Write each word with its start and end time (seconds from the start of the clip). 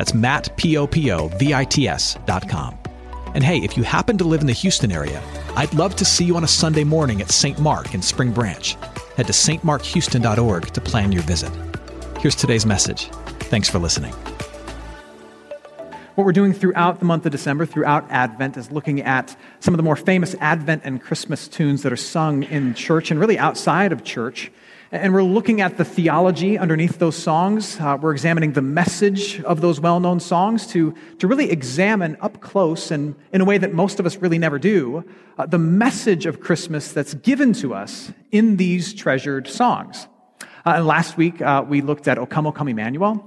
That's 0.00 0.14
Matt, 0.14 0.56
P-O-P-O-V-I-T-S 0.56 2.16
dot 2.24 2.48
com. 2.48 2.78
And 3.34 3.44
hey, 3.44 3.58
if 3.58 3.76
you 3.76 3.82
happen 3.82 4.16
to 4.16 4.24
live 4.24 4.40
in 4.40 4.46
the 4.46 4.54
Houston 4.54 4.90
area, 4.90 5.22
I'd 5.56 5.74
love 5.74 5.94
to 5.96 6.06
see 6.06 6.24
you 6.24 6.36
on 6.36 6.42
a 6.42 6.48
Sunday 6.48 6.84
morning 6.84 7.20
at 7.20 7.30
St. 7.30 7.58
Mark 7.58 7.92
in 7.92 8.00
Spring 8.00 8.32
Branch. 8.32 8.78
Head 9.18 9.26
to 9.26 9.34
stmarkhouston.org 9.34 10.68
to 10.68 10.80
plan 10.80 11.12
your 11.12 11.20
visit. 11.24 11.52
Here's 12.18 12.34
today's 12.34 12.64
message. 12.64 13.10
Thanks 13.50 13.68
for 13.68 13.78
listening. 13.78 14.14
What 16.14 16.24
we're 16.24 16.32
doing 16.32 16.54
throughout 16.54 16.98
the 16.98 17.04
month 17.04 17.26
of 17.26 17.32
December, 17.32 17.66
throughout 17.66 18.10
Advent, 18.10 18.56
is 18.56 18.70
looking 18.70 19.02
at 19.02 19.36
some 19.58 19.74
of 19.74 19.76
the 19.76 19.82
more 19.82 19.96
famous 19.96 20.34
Advent 20.40 20.80
and 20.86 21.02
Christmas 21.02 21.46
tunes 21.46 21.82
that 21.82 21.92
are 21.92 21.96
sung 21.96 22.44
in 22.44 22.72
church 22.72 23.10
and 23.10 23.20
really 23.20 23.38
outside 23.38 23.92
of 23.92 24.02
church. 24.02 24.50
And 24.92 25.14
we're 25.14 25.22
looking 25.22 25.60
at 25.60 25.76
the 25.76 25.84
theology 25.84 26.58
underneath 26.58 26.98
those 26.98 27.14
songs. 27.14 27.78
Uh, 27.78 27.96
we're 28.00 28.10
examining 28.10 28.54
the 28.54 28.62
message 28.62 29.40
of 29.42 29.60
those 29.60 29.80
well 29.80 30.00
known 30.00 30.18
songs 30.18 30.66
to, 30.68 30.96
to 31.20 31.28
really 31.28 31.48
examine 31.48 32.16
up 32.20 32.40
close 32.40 32.90
and 32.90 33.14
in 33.32 33.40
a 33.40 33.44
way 33.44 33.56
that 33.56 33.72
most 33.72 34.00
of 34.00 34.06
us 34.06 34.16
really 34.16 34.38
never 34.38 34.58
do 34.58 35.04
uh, 35.38 35.46
the 35.46 35.58
message 35.58 36.26
of 36.26 36.40
Christmas 36.40 36.90
that's 36.90 37.14
given 37.14 37.52
to 37.52 37.72
us 37.72 38.10
in 38.32 38.56
these 38.56 38.92
treasured 38.92 39.46
songs. 39.46 40.08
Uh, 40.66 40.72
and 40.74 40.86
last 40.88 41.16
week, 41.16 41.40
uh, 41.40 41.64
we 41.64 41.82
looked 41.82 42.08
at 42.08 42.18
O 42.18 42.26
Come, 42.26 42.48
O 42.48 42.52
Come 42.52 42.66
Emmanuel. 42.66 43.24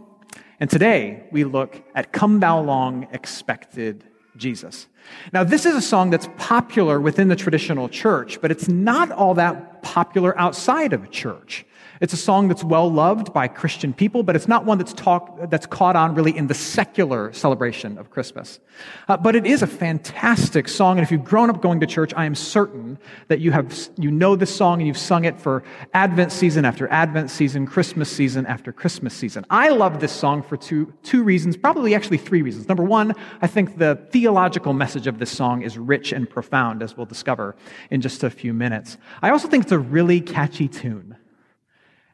And 0.59 0.69
today, 0.69 1.23
we 1.31 1.45
look 1.45 1.81
at 1.95 2.11
Come 2.11 2.41
Thou 2.41 2.59
Long 2.61 3.07
Expected 3.13 4.03
Jesus. 4.37 4.87
Now, 5.31 5.43
this 5.43 5.65
is 5.65 5.75
a 5.75 5.81
song 5.81 6.09
that's 6.09 6.27
popular 6.37 6.99
within 6.99 7.27
the 7.27 7.35
traditional 7.35 7.89
church, 7.89 8.41
but 8.41 8.51
it's 8.51 8.67
not 8.67 9.11
all 9.11 9.33
that 9.35 9.83
popular 9.83 10.37
outside 10.39 10.93
of 10.93 11.11
church. 11.11 11.65
It's 12.03 12.11
a 12.11 12.17
song 12.17 12.49
that's 12.49 12.65
well 12.65 12.91
loved 12.91 13.31
by 13.31 13.47
Christian 13.47 13.93
people, 13.93 14.23
but 14.23 14.35
it's 14.35 14.49
not 14.49 14.65
one 14.65 14.77
that's, 14.77 14.91
talk, 14.91 15.49
that's 15.49 15.65
caught 15.65 15.95
on 15.95 16.15
really 16.15 16.35
in 16.35 16.47
the 16.47 16.53
secular 16.53 17.31
celebration 17.31 17.97
of 17.97 18.09
Christmas. 18.09 18.59
Uh, 19.07 19.15
but 19.15 19.37
it 19.37 19.45
is 19.45 19.61
a 19.61 19.67
fantastic 19.67 20.67
song, 20.67 20.97
and 20.97 21.05
if 21.05 21.13
you've 21.13 21.23
grown 21.23 21.49
up 21.49 21.61
going 21.61 21.79
to 21.79 21.87
church, 21.87 22.13
I 22.17 22.25
am 22.25 22.35
certain 22.35 22.99
that 23.29 23.39
you, 23.39 23.51
have, 23.53 23.73
you 23.97 24.11
know 24.11 24.35
this 24.35 24.53
song 24.53 24.81
and 24.81 24.87
you've 24.87 24.97
sung 24.97 25.23
it 25.23 25.39
for 25.39 25.63
Advent 25.93 26.33
season 26.33 26.65
after 26.65 26.89
Advent 26.89 27.31
season, 27.31 27.65
Christmas 27.65 28.11
season 28.11 28.45
after 28.47 28.73
Christmas 28.73 29.13
season. 29.13 29.45
I 29.49 29.69
love 29.69 30.01
this 30.01 30.11
song 30.11 30.43
for 30.43 30.57
two, 30.57 30.91
two 31.03 31.23
reasons, 31.23 31.55
probably 31.55 31.95
actually 31.95 32.17
three 32.17 32.41
reasons. 32.41 32.67
Number 32.67 32.83
one, 32.83 33.15
I 33.41 33.47
think 33.47 33.77
the 33.77 33.95
theological 34.11 34.73
message 34.73 35.07
of 35.07 35.19
this 35.19 35.31
song 35.31 35.61
is 35.61 35.77
rich 35.77 36.11
and 36.11 36.29
profound, 36.29 36.83
as 36.83 36.97
we'll 36.97 37.05
discover 37.05 37.55
in 37.91 38.01
just 38.01 38.25
a 38.25 38.29
few 38.29 38.53
minutes. 38.53 38.97
I 39.21 39.29
also 39.29 39.47
think 39.47 39.63
it's 39.63 39.71
a 39.71 39.79
really 39.79 40.19
catchy 40.19 40.67
tune. 40.67 41.15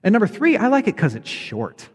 And 0.03 0.13
number 0.13 0.27
three, 0.27 0.57
I 0.57 0.67
like 0.67 0.87
it 0.87 0.95
because 0.95 1.15
it's 1.15 1.29
short. 1.29 1.89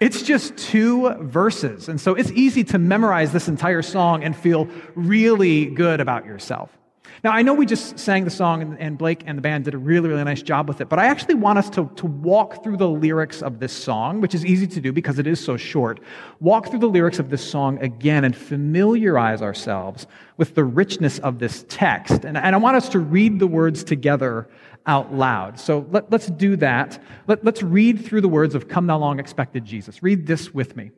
It's 0.00 0.22
just 0.22 0.56
two 0.56 1.14
verses. 1.20 1.88
And 1.88 2.00
so 2.00 2.14
it's 2.14 2.32
easy 2.32 2.64
to 2.64 2.78
memorize 2.78 3.32
this 3.32 3.46
entire 3.46 3.82
song 3.82 4.24
and 4.24 4.34
feel 4.34 4.68
really 4.96 5.66
good 5.66 6.00
about 6.00 6.26
yourself. 6.26 6.76
Now, 7.24 7.30
I 7.30 7.42
know 7.42 7.54
we 7.54 7.66
just 7.66 8.00
sang 8.00 8.24
the 8.24 8.30
song, 8.30 8.76
and 8.80 8.98
Blake 8.98 9.22
and 9.26 9.38
the 9.38 9.42
band 9.42 9.66
did 9.66 9.74
a 9.74 9.78
really, 9.78 10.08
really 10.08 10.24
nice 10.24 10.42
job 10.42 10.66
with 10.66 10.80
it, 10.80 10.88
but 10.88 10.98
I 10.98 11.06
actually 11.06 11.36
want 11.36 11.56
us 11.56 11.70
to, 11.70 11.88
to 11.94 12.06
walk 12.06 12.64
through 12.64 12.78
the 12.78 12.88
lyrics 12.88 13.42
of 13.42 13.60
this 13.60 13.72
song, 13.72 14.20
which 14.20 14.34
is 14.34 14.44
easy 14.44 14.66
to 14.66 14.80
do 14.80 14.92
because 14.92 15.20
it 15.20 15.28
is 15.28 15.38
so 15.38 15.56
short. 15.56 16.00
Walk 16.40 16.68
through 16.68 16.80
the 16.80 16.88
lyrics 16.88 17.20
of 17.20 17.30
this 17.30 17.48
song 17.48 17.78
again 17.78 18.24
and 18.24 18.34
familiarize 18.34 19.40
ourselves 19.40 20.08
with 20.36 20.56
the 20.56 20.64
richness 20.64 21.20
of 21.20 21.38
this 21.38 21.64
text. 21.68 22.24
And, 22.24 22.36
and 22.36 22.56
I 22.56 22.58
want 22.58 22.76
us 22.76 22.88
to 22.88 22.98
read 22.98 23.38
the 23.38 23.46
words 23.46 23.84
together 23.84 24.48
out 24.86 25.14
loud. 25.14 25.60
So 25.60 25.86
let, 25.92 26.12
us 26.12 26.26
do 26.26 26.56
that. 26.56 27.00
Let, 27.28 27.44
let's 27.44 27.62
read 27.62 28.04
through 28.04 28.22
the 28.22 28.28
words 28.28 28.56
of 28.56 28.66
Come 28.66 28.88
Thou 28.88 28.98
Long 28.98 29.20
Expected 29.20 29.64
Jesus. 29.64 30.02
Read 30.02 30.26
this 30.26 30.52
with 30.52 30.76
me. 30.76 30.90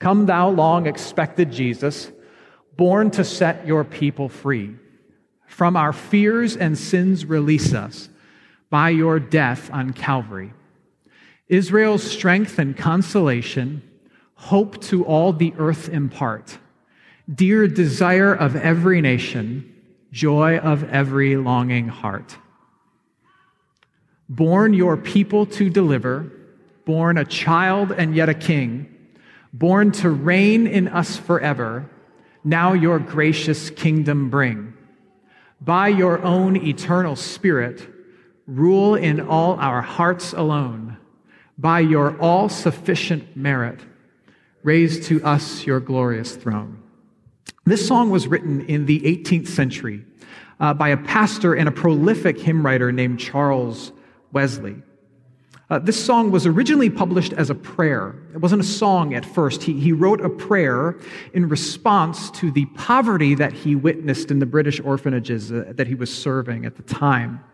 Come 0.00 0.26
Thou 0.26 0.50
Long 0.50 0.88
Expected 0.88 1.52
Jesus, 1.52 2.10
born 2.76 3.12
to 3.12 3.22
set 3.22 3.64
your 3.64 3.84
people 3.84 4.28
free. 4.28 4.74
From 5.50 5.76
our 5.76 5.92
fears 5.92 6.56
and 6.56 6.78
sins, 6.78 7.26
release 7.26 7.74
us 7.74 8.08
by 8.70 8.90
your 8.90 9.20
death 9.20 9.70
on 9.72 9.92
Calvary. 9.92 10.52
Israel's 11.48 12.02
strength 12.02 12.58
and 12.58 12.76
consolation, 12.76 13.82
hope 14.34 14.80
to 14.84 15.04
all 15.04 15.32
the 15.32 15.52
earth 15.58 15.88
impart. 15.88 16.58
Dear 17.32 17.68
desire 17.68 18.32
of 18.32 18.56
every 18.56 19.00
nation, 19.00 19.74
joy 20.12 20.58
of 20.58 20.88
every 20.90 21.36
longing 21.36 21.88
heart 21.88 22.36
born 24.30 24.72
your 24.72 24.96
people 24.96 25.44
to 25.44 25.68
deliver, 25.68 26.30
born 26.86 27.18
a 27.18 27.24
child 27.24 27.90
and 27.90 28.14
yet 28.14 28.28
a 28.28 28.34
king, 28.34 28.86
born 29.52 29.90
to 29.90 30.08
reign 30.08 30.66
in 30.66 30.86
us 30.88 31.16
forever, 31.16 31.90
now 32.44 32.72
your 32.72 33.00
gracious 33.00 33.68
kingdom 33.70 34.30
bring. 34.30 34.72
By 35.60 35.88
your 35.88 36.22
own 36.22 36.56
eternal 36.56 37.16
spirit, 37.16 37.86
rule 38.46 38.94
in 38.94 39.20
all 39.20 39.54
our 39.60 39.82
hearts 39.82 40.32
alone. 40.32 40.96
By 41.58 41.80
your 41.80 42.18
all 42.18 42.48
sufficient 42.48 43.36
merit, 43.36 43.80
raise 44.62 45.06
to 45.08 45.22
us 45.22 45.66
your 45.66 45.80
glorious 45.80 46.34
throne. 46.34 46.82
This 47.66 47.86
song 47.86 48.08
was 48.08 48.26
written 48.26 48.62
in 48.62 48.86
the 48.86 49.00
18th 49.00 49.48
century 49.48 50.04
uh, 50.58 50.72
by 50.72 50.88
a 50.88 50.96
pastor 50.96 51.54
and 51.54 51.68
a 51.68 51.72
prolific 51.72 52.40
hymn 52.40 52.64
writer 52.64 52.90
named 52.90 53.20
Charles 53.20 53.92
Wesley. 54.32 54.76
Uh, 55.70 55.78
this 55.78 56.04
song 56.04 56.32
was 56.32 56.46
originally 56.46 56.90
published 56.90 57.32
as 57.34 57.48
a 57.48 57.54
prayer. 57.54 58.16
It 58.34 58.38
wasn't 58.38 58.62
a 58.62 58.66
song 58.66 59.14
at 59.14 59.24
first. 59.24 59.62
He, 59.62 59.78
he 59.78 59.92
wrote 59.92 60.20
a 60.20 60.28
prayer 60.28 60.98
in 61.32 61.48
response 61.48 62.28
to 62.32 62.50
the 62.50 62.66
poverty 62.66 63.36
that 63.36 63.52
he 63.52 63.76
witnessed 63.76 64.32
in 64.32 64.40
the 64.40 64.46
British 64.46 64.80
orphanages 64.80 65.52
uh, 65.52 65.72
that 65.76 65.86
he 65.86 65.94
was 65.94 66.12
serving 66.12 66.66
at 66.66 66.74
the 66.74 66.82
time. 66.82 67.44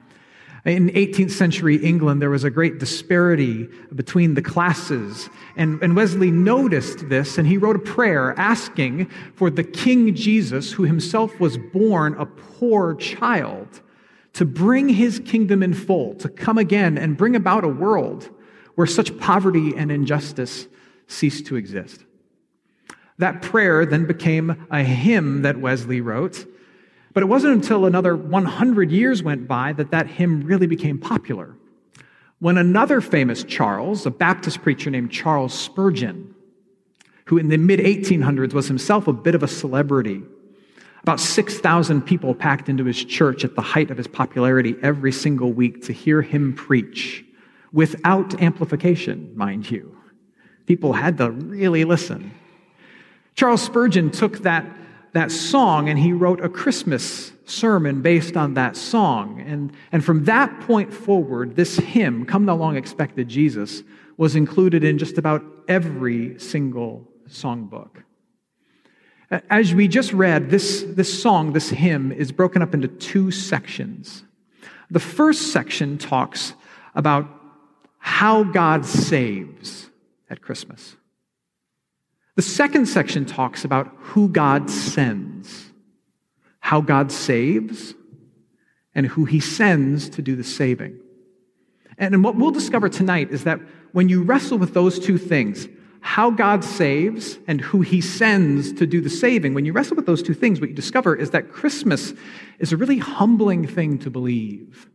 In 0.65 0.89
18th 0.89 1.31
century 1.31 1.77
England, 1.77 2.23
there 2.23 2.31
was 2.31 2.43
a 2.43 2.51
great 2.51 2.79
disparity 2.79 3.69
between 3.95 4.33
the 4.33 4.43
classes. 4.43 5.29
And, 5.57 5.81
and 5.83 5.95
Wesley 5.95 6.31
noticed 6.31 7.11
this, 7.11 7.37
and 7.37 7.47
he 7.47 7.59
wrote 7.59 7.77
a 7.77 7.81
prayer 7.81 8.35
asking 8.39 9.11
for 9.35 9.51
the 9.51 9.63
King 9.63 10.15
Jesus, 10.15 10.73
who 10.73 10.85
himself 10.85 11.39
was 11.39 11.59
born 11.59 12.17
a 12.19 12.25
poor 12.25 12.95
child 12.95 13.83
to 14.37 14.45
bring 14.45 14.91
his 14.91 15.19
kingdom 15.21 15.63
in 15.63 15.73
full, 15.73 16.15
to 16.17 16.29
come 16.29 16.59
again 16.59 16.99
and 16.99 17.17
bring 17.17 17.35
about 17.35 17.65
a 17.65 17.69
world 17.69 18.29
where 18.75 18.87
such 18.87 19.19
poverty 19.19 19.75
and 19.75 19.91
injustice 19.91 20.67
cease 21.07 21.41
to 21.41 21.57
exist. 21.57 22.05
That 23.17 23.41
prayer 23.41 23.87
then 23.87 24.05
became 24.05 24.67
a 24.71 24.83
hymn 24.85 25.41
that 25.41 25.59
Wesley 25.59 26.03
wrote, 26.03 26.47
but 27.15 27.23
it 27.23 27.27
wasn't 27.27 27.55
until 27.55 27.87
another 27.87 28.15
100 28.15 28.91
years 28.91 29.23
went 29.23 29.49
by 29.49 29.73
that 29.73 29.91
that 29.93 30.07
hymn 30.07 30.43
really 30.43 30.67
became 30.67 30.99
popular. 30.99 31.57
When 32.39 32.59
another 32.59 33.01
famous 33.01 33.43
Charles, 33.43 34.05
a 34.05 34.11
Baptist 34.11 34.61
preacher 34.61 34.91
named 34.91 35.11
Charles 35.11 35.55
Spurgeon, 35.55 36.35
who 37.25 37.39
in 37.39 37.49
the 37.49 37.57
mid 37.57 37.81
1800s 37.81 38.53
was 38.53 38.69
himself 38.69 39.07
a 39.07 39.15
bit 39.15 39.35
of 39.35 39.43
a 39.43 39.49
celebrity, 39.49 40.21
about 41.07 41.21
6,000 41.21 42.03
people 42.03 42.35
packed 42.35 42.69
into 42.69 42.85
his 42.85 43.05
church 43.05 43.45
at 43.45 43.55
the 43.55 43.63
height 43.63 43.93
of 43.93 43.97
his 43.97 44.09
popularity 44.09 44.75
every 44.83 45.13
single 45.13 45.53
week 45.53 45.85
to 45.85 45.93
hear 45.93 46.21
him 46.21 46.53
preach 46.53 47.25
without 47.73 48.43
amplification, 48.43 49.31
mind 49.37 49.71
you. 49.71 49.97
People 50.67 50.95
had 50.95 51.17
to 51.19 51.31
really 51.31 51.85
listen. 51.85 52.33
Charles 53.37 53.63
Spurgeon 53.63 54.11
took 54.11 54.39
that, 54.39 54.67
that 55.13 55.31
song 55.31 55.89
and 55.89 55.97
he 55.97 56.13
wrote 56.13 56.45
a 56.45 56.49
Christmas 56.49 57.31
sermon 57.45 58.03
based 58.03 58.37
on 58.37 58.55
that 58.55 58.77
song. 58.77 59.41
And, 59.47 59.73
and 59.93 60.05
from 60.05 60.25
that 60.25 60.59
point 60.63 60.93
forward, 60.93 61.55
this 61.55 61.77
hymn, 61.77 62.27
Come 62.27 62.47
Thou 62.47 62.57
Long 62.57 62.77
Expected 62.77 63.29
Jesus, 63.29 63.85
was 64.17 64.35
included 64.35 64.83
in 64.83 64.99
just 64.99 65.19
about 65.19 65.45
every 65.69 66.37
single 66.41 67.07
songbook. 67.29 68.03
As 69.31 69.75
we 69.75 69.89
just 69.89 70.13
read, 70.13 70.51
this, 70.51 70.85
this 70.87 71.23
song, 71.23 71.53
this 71.53 71.71
hymn, 71.71 72.13
is 72.13 72.31
broken 72.31 72.63
up 72.63 72.75
into 72.75 72.89
two 72.89 73.31
sections. 73.31 74.23
The 74.91 75.01
first 75.01 75.53
section 75.53 75.99
talks 75.99 76.55
about 76.95 77.29
how 77.99 78.45
God 78.45 78.87
saves 78.87 79.91
at 80.31 80.43
Christmas. 80.43 80.97
The 82.37 82.43
second 82.43 82.87
section 82.87 83.25
talks 83.25 83.65
about 83.65 83.93
who 83.99 84.29
God 84.29 84.71
sends, 84.71 85.73
how 86.61 86.81
God 86.81 87.11
saves, 87.11 87.95
and 88.95 89.07
who 89.07 89.25
he 89.25 89.41
sends 89.41 90.09
to 90.11 90.23
do 90.23 90.37
the 90.37 90.45
saving. 90.45 91.01
And 91.99 92.23
what 92.23 92.37
we'll 92.37 92.51
discover 92.51 92.89
tonight 92.89 93.31
is 93.31 93.45
that 93.45 93.61
when 93.93 94.09
you 94.09 94.23
wrestle 94.23 94.59
with 94.59 94.75
those 94.75 94.99
two 94.99 95.19
things, 95.19 95.67
how 96.07 96.31
God 96.31 96.63
saves 96.63 97.37
and 97.49 97.61
who 97.61 97.81
he 97.81 98.01
sends 98.01 98.73
to 98.75 98.87
do 98.87 99.01
the 99.01 99.11
saving, 99.11 99.55
when 99.55 99.65
you 99.65 99.73
wrestle 99.73 99.97
with 99.97 100.07
those 100.07 100.23
two 100.23 100.35
things, 100.35 100.61
what 100.61 100.71
you 100.71 100.75
discover 100.75 101.17
is 101.17 101.31
that 101.31 101.51
Christmas 101.51 102.15
is 102.61 102.73
a 102.73 102.77
really 102.77 102.99
humbling 102.99 103.67
thing 103.67 103.99
to 103.99 104.09
believe. 104.09 104.89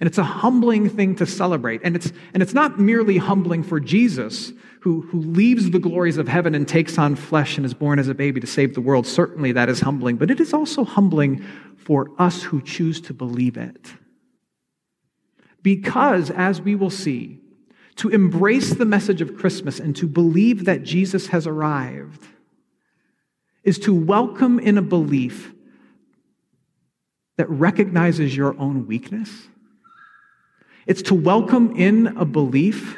And 0.00 0.06
it's 0.06 0.18
a 0.18 0.22
humbling 0.22 0.90
thing 0.90 1.16
to 1.16 1.24
celebrate. 1.24 1.80
And 1.82 1.96
it's, 1.96 2.12
and 2.34 2.42
it's 2.42 2.52
not 2.52 2.78
merely 2.78 3.16
humbling 3.16 3.62
for 3.62 3.80
Jesus, 3.80 4.52
who, 4.80 5.00
who 5.00 5.20
leaves 5.20 5.70
the 5.70 5.78
glories 5.78 6.18
of 6.18 6.28
heaven 6.28 6.54
and 6.54 6.68
takes 6.68 6.98
on 6.98 7.16
flesh 7.16 7.56
and 7.56 7.64
is 7.64 7.72
born 7.72 7.98
as 7.98 8.08
a 8.08 8.14
baby 8.14 8.38
to 8.38 8.46
save 8.46 8.74
the 8.74 8.82
world. 8.82 9.06
Certainly 9.06 9.52
that 9.52 9.70
is 9.70 9.80
humbling. 9.80 10.16
But 10.16 10.30
it 10.30 10.40
is 10.40 10.52
also 10.52 10.84
humbling 10.84 11.42
for 11.78 12.10
us 12.18 12.42
who 12.42 12.60
choose 12.60 13.00
to 13.00 13.14
believe 13.14 13.56
it. 13.56 13.94
Because, 15.62 16.30
as 16.30 16.60
we 16.60 16.74
will 16.74 16.90
see, 16.90 17.40
to 17.96 18.08
embrace 18.08 18.74
the 18.74 18.84
message 18.84 19.20
of 19.20 19.36
Christmas 19.36 19.78
and 19.78 19.94
to 19.96 20.06
believe 20.06 20.64
that 20.64 20.82
Jesus 20.82 21.28
has 21.28 21.46
arrived 21.46 22.26
is 23.62 23.78
to 23.80 23.94
welcome 23.94 24.58
in 24.58 24.76
a 24.78 24.82
belief 24.82 25.52
that 27.36 27.48
recognizes 27.48 28.36
your 28.36 28.58
own 28.58 28.86
weakness. 28.86 29.48
It's 30.86 31.02
to 31.02 31.14
welcome 31.14 31.74
in 31.76 32.08
a 32.16 32.24
belief 32.24 32.96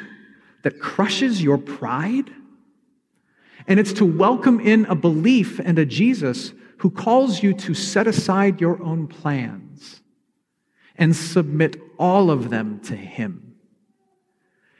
that 0.63 0.79
crushes 0.79 1.41
your 1.41 1.57
pride. 1.57 2.29
And 3.67 3.79
it's 3.79 3.93
to 3.93 4.05
welcome 4.05 4.59
in 4.59 4.85
a 4.85 4.95
belief 4.95 5.59
and 5.59 5.79
a 5.79 5.85
Jesus 5.85 6.53
who 6.79 6.89
calls 6.89 7.41
you 7.41 7.53
to 7.53 7.73
set 7.73 8.07
aside 8.07 8.61
your 8.61 8.81
own 8.83 9.07
plans 9.07 10.01
and 10.97 11.15
submit 11.15 11.77
all 11.97 12.29
of 12.29 12.49
them 12.49 12.79
to 12.81 12.95
Him. 12.95 13.46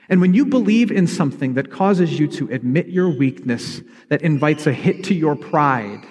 And 0.09 0.21
when 0.21 0.33
you 0.33 0.45
believe 0.45 0.91
in 0.91 1.05
something 1.07 1.55
that 1.55 1.69
causes 1.69 2.17
you 2.19 2.27
to 2.29 2.49
admit 2.51 2.87
your 2.87 3.09
weakness, 3.09 3.81
that 4.09 4.21
invites 4.21 4.65
a 4.65 4.73
hit 4.73 5.03
to 5.05 5.13
your 5.13 5.35
pride, 5.35 6.05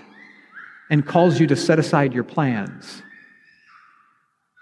and 0.90 1.04
calls 1.04 1.40
you 1.40 1.46
to 1.48 1.56
set 1.56 1.78
aside 1.78 2.12
your 2.12 2.24
plans, 2.24 3.02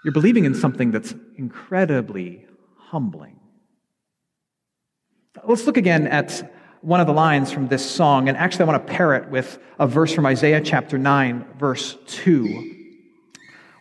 you're 0.03 0.13
believing 0.13 0.45
in 0.45 0.55
something 0.55 0.91
that's 0.91 1.13
incredibly 1.35 2.45
humbling. 2.77 3.39
Let's 5.43 5.65
look 5.65 5.77
again 5.77 6.07
at 6.07 6.53
one 6.81 6.99
of 6.99 7.07
the 7.07 7.13
lines 7.13 7.51
from 7.51 7.67
this 7.67 7.83
song, 7.83 8.29
and 8.29 8.37
actually, 8.37 8.63
I 8.63 8.67
want 8.67 8.87
to 8.87 8.93
pair 8.93 9.15
it 9.15 9.29
with 9.29 9.57
a 9.79 9.87
verse 9.87 10.13
from 10.13 10.25
Isaiah 10.27 10.61
chapter 10.61 10.97
9, 10.97 11.45
verse 11.57 11.97
2. 12.05 12.75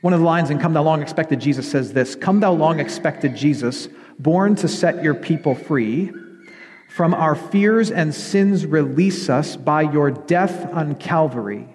One 0.00 0.12
of 0.12 0.20
the 0.20 0.26
lines 0.26 0.50
in 0.50 0.58
Come 0.58 0.72
Thou 0.72 0.82
Long 0.82 1.02
Expected 1.02 1.40
Jesus 1.40 1.70
says 1.70 1.92
this 1.92 2.16
Come 2.16 2.40
Thou 2.40 2.52
Long 2.52 2.80
Expected 2.80 3.36
Jesus, 3.36 3.88
born 4.18 4.54
to 4.56 4.68
set 4.68 5.02
your 5.02 5.14
people 5.14 5.54
free. 5.54 6.12
From 6.88 7.14
our 7.14 7.34
fears 7.34 7.90
and 7.90 8.14
sins, 8.14 8.66
release 8.66 9.28
us 9.28 9.56
by 9.56 9.82
your 9.82 10.10
death 10.10 10.72
on 10.72 10.94
Calvary. 10.94 11.68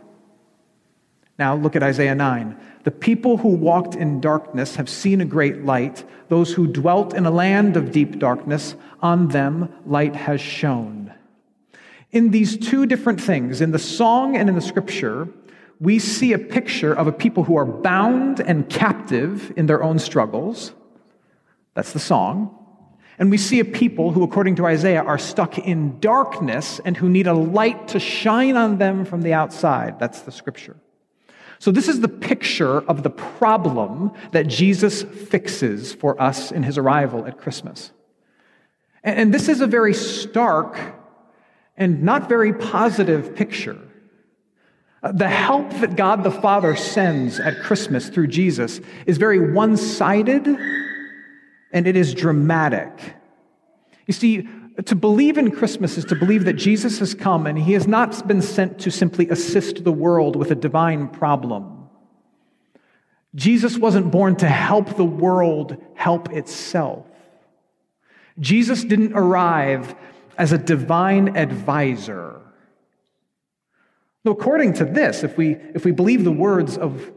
Now 1.38 1.56
look 1.56 1.75
at 1.75 1.83
Isaiah 1.83 2.15
9. 2.15 2.57
The 2.83 2.91
people 2.91 3.38
who 3.38 3.50
walked 3.50 3.95
in 3.95 4.21
darkness 4.21 4.75
have 4.75 4.89
seen 4.89 5.21
a 5.21 5.25
great 5.25 5.63
light. 5.63 6.03
Those 6.27 6.53
who 6.53 6.68
dwelt 6.68 7.13
in 7.13 7.25
a 7.25 7.31
land 7.31 7.77
of 7.77 7.91
deep 7.91 8.19
darkness, 8.19 8.75
on 9.01 9.30
them 9.30 9.74
light 9.85 10.15
has 10.15 10.42
shone. 10.42 11.13
In 12.12 12.31
these 12.31 12.57
two 12.57 12.85
different 12.85 13.21
things, 13.21 13.62
in 13.62 13.71
the 13.71 13.80
song 13.80 14.35
and 14.35 14.50
in 14.50 14.56
the 14.56 14.62
scripture, 14.62 15.30
we 15.80 16.00
see 16.00 16.33
a 16.33 16.39
picture 16.39 16.94
of 16.94 17.07
a 17.07 17.12
people 17.12 17.44
who 17.44 17.56
are 17.56 17.65
bound 17.65 18.39
and 18.39 18.69
captive 18.69 19.53
in 19.56 19.65
their 19.65 19.83
own 19.83 20.00
struggles. 20.00 20.74
That's 21.79 21.93
the 21.93 21.99
song. 21.99 22.53
And 23.19 23.31
we 23.31 23.37
see 23.37 23.61
a 23.61 23.63
people 23.63 24.11
who, 24.11 24.21
according 24.23 24.55
to 24.55 24.65
Isaiah, 24.65 25.01
are 25.01 25.17
stuck 25.17 25.57
in 25.57 25.97
darkness 26.01 26.81
and 26.83 26.97
who 26.97 27.07
need 27.07 27.25
a 27.25 27.33
light 27.33 27.87
to 27.89 28.01
shine 28.01 28.57
on 28.57 28.79
them 28.79 29.05
from 29.05 29.21
the 29.21 29.31
outside. 29.31 29.97
That's 29.97 30.23
the 30.23 30.31
scripture. 30.33 30.75
So, 31.57 31.71
this 31.71 31.87
is 31.87 32.01
the 32.01 32.09
picture 32.09 32.81
of 32.81 33.03
the 33.03 33.09
problem 33.09 34.11
that 34.33 34.47
Jesus 34.47 35.03
fixes 35.03 35.93
for 35.93 36.21
us 36.21 36.51
in 36.51 36.63
his 36.63 36.77
arrival 36.77 37.25
at 37.25 37.37
Christmas. 37.37 37.93
And 39.01 39.33
this 39.33 39.47
is 39.47 39.61
a 39.61 39.67
very 39.67 39.93
stark 39.93 40.77
and 41.77 42.03
not 42.03 42.27
very 42.27 42.51
positive 42.53 43.37
picture. 43.37 43.79
The 45.01 45.29
help 45.29 45.69
that 45.79 45.95
God 45.95 46.25
the 46.25 46.31
Father 46.31 46.75
sends 46.75 47.39
at 47.39 47.61
Christmas 47.61 48.09
through 48.09 48.27
Jesus 48.27 48.81
is 49.05 49.17
very 49.17 49.53
one 49.53 49.77
sided 49.77 50.45
and 51.71 51.88
it 51.88 51.95
is 51.95 52.13
dramatic. 52.13 52.92
You 54.07 54.13
see, 54.13 54.48
to 54.86 54.95
believe 54.95 55.38
in 55.38 55.51
Christmas 55.51 55.98
is 55.98 56.06
to 56.06 56.16
believe 56.16 56.45
that 56.45 56.54
Jesus 56.54 57.00
has 57.00 57.13
come 57.13 57.45
and 57.45 57.57
he 57.57 57.74
has 57.74 57.88
not 57.88 58.27
been 58.27 58.42
sent 58.42 58.80
to 58.80 58.92
simply 58.92 59.30
assist 59.30 59.83
the 59.83 59.92
world 59.92 60.36
with 60.36 60.51
a 60.51 60.56
divine 60.56 61.10
problem. 61.10 61.89
Jesus 63.36 63.77
wasn't 63.77 64.12
born 64.12 64.36
to 64.38 64.48
help 64.48 64.95
the 64.95 65.06
world 65.06 65.77
help 65.94 66.31
itself. 66.31 67.06
Jesus 68.39 68.83
didn't 68.83 69.13
arrive 69.13 69.95
as 70.38 70.51
a 70.51 70.57
divine 70.57 71.36
advisor. 71.36 72.39
No, 74.24 74.31
according 74.31 74.74
to 74.74 74.86
this, 74.86 75.24
if 75.24 75.38
we, 75.38 75.57
if 75.75 75.86
we 75.86 75.92
believe 75.92 76.24
the 76.24 76.31
words 76.31 76.77
of 76.77 77.12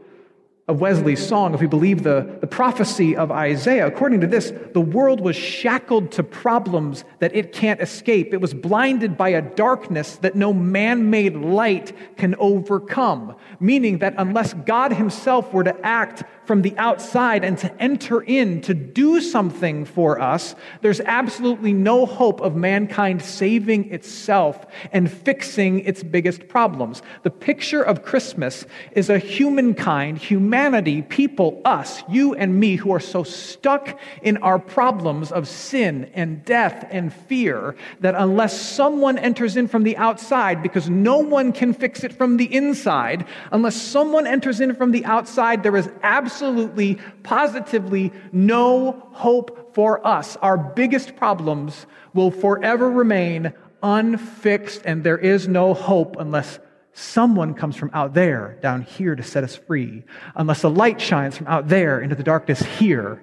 of 0.69 0.79
Wesley's 0.79 1.25
song, 1.25 1.53
if 1.53 1.59
we 1.59 1.67
believe 1.67 2.03
the, 2.03 2.37
the 2.39 2.47
prophecy 2.47 3.17
of 3.17 3.31
Isaiah, 3.31 3.85
according 3.85 4.21
to 4.21 4.27
this, 4.27 4.53
the 4.71 4.79
world 4.79 5.19
was 5.19 5.35
shackled 5.35 6.13
to 6.13 6.23
problems 6.23 7.03
that 7.19 7.35
it 7.35 7.51
can't 7.51 7.81
escape. 7.81 8.33
It 8.33 8.39
was 8.39 8.53
blinded 8.53 9.17
by 9.17 9.29
a 9.29 9.41
darkness 9.41 10.15
that 10.17 10.35
no 10.35 10.53
man 10.53 11.09
made 11.09 11.35
light 11.35 11.91
can 12.15 12.35
overcome. 12.35 13.35
Meaning 13.59 13.97
that 13.97 14.15
unless 14.17 14.53
God 14.53 14.93
Himself 14.93 15.53
were 15.53 15.65
to 15.65 15.85
act 15.85 16.23
from 16.45 16.61
the 16.61 16.77
outside 16.77 17.43
and 17.43 17.57
to 17.59 17.81
enter 17.81 18.21
in 18.21 18.61
to 18.61 18.73
do 18.73 19.21
something 19.21 19.85
for 19.85 20.19
us, 20.19 20.55
there's 20.81 20.99
absolutely 21.01 21.73
no 21.73 22.05
hope 22.05 22.41
of 22.41 22.55
mankind 22.55 23.21
saving 23.21 23.91
itself 23.91 24.65
and 24.91 25.11
fixing 25.11 25.79
its 25.79 26.03
biggest 26.03 26.47
problems. 26.47 27.01
The 27.23 27.29
picture 27.29 27.81
of 27.81 28.03
Christmas 28.03 28.65
is 28.91 29.09
a 29.09 29.19
humankind, 29.19 30.17
humanity, 30.17 31.01
people, 31.01 31.61
us, 31.63 32.03
you 32.09 32.35
and 32.35 32.59
me, 32.59 32.75
who 32.75 32.91
are 32.91 32.99
so 32.99 33.23
stuck 33.23 33.97
in 34.21 34.37
our 34.37 34.59
problems 34.59 35.31
of 35.31 35.47
sin 35.47 36.11
and 36.13 36.43
death 36.43 36.87
and 36.91 37.13
fear 37.13 37.75
that 38.01 38.15
unless 38.15 38.59
someone 38.59 39.17
enters 39.17 39.55
in 39.55 39.67
from 39.67 39.83
the 39.83 39.97
outside, 39.97 40.61
because 40.61 40.89
no 40.89 41.19
one 41.19 41.53
can 41.53 41.73
fix 41.73 42.03
it 42.03 42.11
from 42.11 42.37
the 42.37 42.53
inside, 42.53 43.25
unless 43.51 43.75
someone 43.75 44.27
enters 44.27 44.59
in 44.59 44.75
from 44.75 44.91
the 44.91 45.05
outside, 45.05 45.63
there 45.63 45.77
is 45.77 45.89
absolutely 46.01 46.32
absolutely, 46.33 46.97
positively 47.21 48.11
no 48.31 49.07
hope 49.11 49.75
for 49.75 50.05
us. 50.05 50.35
Our 50.37 50.57
biggest 50.57 51.15
problems 51.15 51.85
will 52.15 52.31
forever 52.31 52.89
remain 52.89 53.53
unfixed, 53.83 54.81
and 54.83 55.03
there 55.03 55.17
is 55.17 55.47
no 55.47 55.75
hope 55.75 56.15
unless 56.17 56.57
someone 56.93 57.53
comes 57.53 57.75
from 57.75 57.91
out 57.93 58.15
there 58.15 58.57
down 58.63 58.81
here 58.81 59.15
to 59.15 59.21
set 59.21 59.43
us 59.43 59.55
free, 59.55 60.05
unless 60.35 60.63
a 60.63 60.69
light 60.69 60.99
shines 60.99 61.37
from 61.37 61.45
out 61.45 61.67
there 61.67 62.01
into 62.01 62.15
the 62.15 62.23
darkness 62.23 62.63
here 62.63 63.21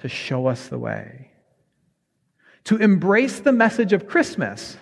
to 0.00 0.08
show 0.08 0.48
us 0.48 0.66
the 0.66 0.78
way. 0.78 1.30
To 2.64 2.76
embrace 2.76 3.38
the 3.38 3.52
message 3.52 3.92
of 3.92 4.08
Christmas 4.08 4.78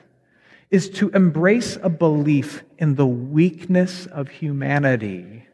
is 0.71 0.89
to 0.89 1.11
embrace 1.11 1.77
a 1.83 1.91
belief 1.91 2.65
in 2.79 2.95
the 2.95 3.07
weakness 3.07 4.07
of 4.07 4.29
humanity 4.29 5.47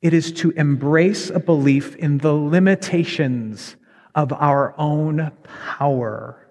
it 0.00 0.14
is 0.14 0.32
to 0.32 0.50
embrace 0.52 1.30
a 1.30 1.40
belief 1.40 1.96
in 1.96 2.18
the 2.18 2.32
limitations 2.32 3.76
of 4.14 4.32
our 4.32 4.74
own 4.78 5.32
power. 5.44 6.48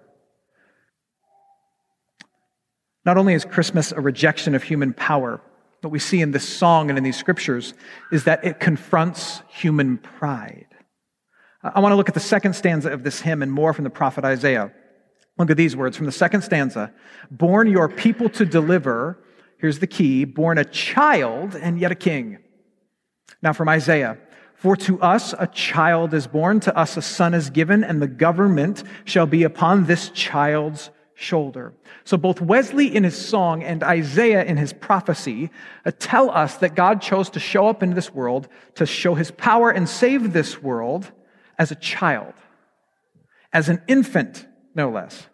Not 3.04 3.16
only 3.16 3.34
is 3.34 3.44
Christmas 3.44 3.90
a 3.90 4.00
rejection 4.00 4.54
of 4.54 4.62
human 4.62 4.92
power, 4.92 5.40
what 5.80 5.90
we 5.90 5.98
see 5.98 6.20
in 6.20 6.32
this 6.32 6.46
song 6.46 6.90
and 6.90 6.98
in 6.98 7.04
these 7.04 7.16
scriptures 7.16 7.72
is 8.12 8.24
that 8.24 8.44
it 8.44 8.60
confronts 8.60 9.42
human 9.48 9.96
pride. 9.96 10.66
I 11.62 11.80
want 11.80 11.92
to 11.92 11.96
look 11.96 12.08
at 12.08 12.14
the 12.14 12.20
second 12.20 12.54
stanza 12.54 12.90
of 12.90 13.04
this 13.04 13.20
hymn 13.20 13.42
and 13.42 13.50
more 13.50 13.72
from 13.72 13.84
the 13.84 13.90
prophet 13.90 14.24
Isaiah. 14.24 14.72
Look 15.38 15.50
at 15.50 15.56
these 15.56 15.76
words 15.76 15.96
from 15.96 16.06
the 16.06 16.12
second 16.12 16.42
stanza 16.42 16.92
Born 17.30 17.68
your 17.68 17.88
people 17.88 18.28
to 18.30 18.44
deliver, 18.44 19.18
here's 19.58 19.78
the 19.78 19.86
key, 19.86 20.24
born 20.24 20.58
a 20.58 20.64
child 20.64 21.54
and 21.54 21.78
yet 21.78 21.92
a 21.92 21.96
king. 21.96 22.38
Now, 23.42 23.52
from 23.52 23.68
Isaiah 23.68 24.18
For 24.54 24.74
to 24.76 25.00
us 25.00 25.34
a 25.38 25.46
child 25.46 26.12
is 26.14 26.26
born, 26.26 26.58
to 26.60 26.76
us 26.76 26.96
a 26.96 27.02
son 27.02 27.32
is 27.32 27.48
given, 27.48 27.84
and 27.84 28.02
the 28.02 28.08
government 28.08 28.82
shall 29.04 29.26
be 29.26 29.44
upon 29.44 29.86
this 29.86 30.08
child's 30.10 30.90
shoulder. 31.14 31.72
So 32.04 32.16
both 32.16 32.40
Wesley 32.40 32.94
in 32.94 33.04
his 33.04 33.16
song 33.16 33.62
and 33.62 33.82
Isaiah 33.82 34.44
in 34.44 34.56
his 34.56 34.72
prophecy 34.72 35.50
uh, 35.84 35.90
tell 35.98 36.30
us 36.30 36.56
that 36.58 36.76
God 36.76 37.02
chose 37.02 37.30
to 37.30 37.40
show 37.40 37.66
up 37.66 37.82
in 37.82 37.94
this 37.94 38.14
world 38.14 38.48
to 38.76 38.86
show 38.86 39.14
his 39.14 39.32
power 39.32 39.70
and 39.70 39.88
save 39.88 40.32
this 40.32 40.62
world 40.62 41.10
as 41.58 41.72
a 41.72 41.74
child, 41.74 42.34
as 43.52 43.68
an 43.68 43.82
infant, 43.88 44.46
no 44.76 44.90
less. 44.90 45.26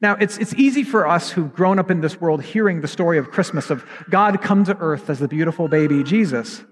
Now, 0.00 0.14
it's, 0.14 0.38
it's 0.38 0.54
easy 0.54 0.84
for 0.84 1.06
us 1.06 1.30
who've 1.30 1.52
grown 1.52 1.78
up 1.78 1.90
in 1.90 2.00
this 2.00 2.20
world 2.20 2.42
hearing 2.42 2.80
the 2.80 2.88
story 2.88 3.18
of 3.18 3.30
Christmas, 3.30 3.68
of 3.68 3.84
God 4.08 4.40
come 4.40 4.64
to 4.64 4.76
earth 4.78 5.10
as 5.10 5.18
the 5.18 5.28
beautiful 5.28 5.68
baby 5.68 6.02
Jesus, 6.02 6.64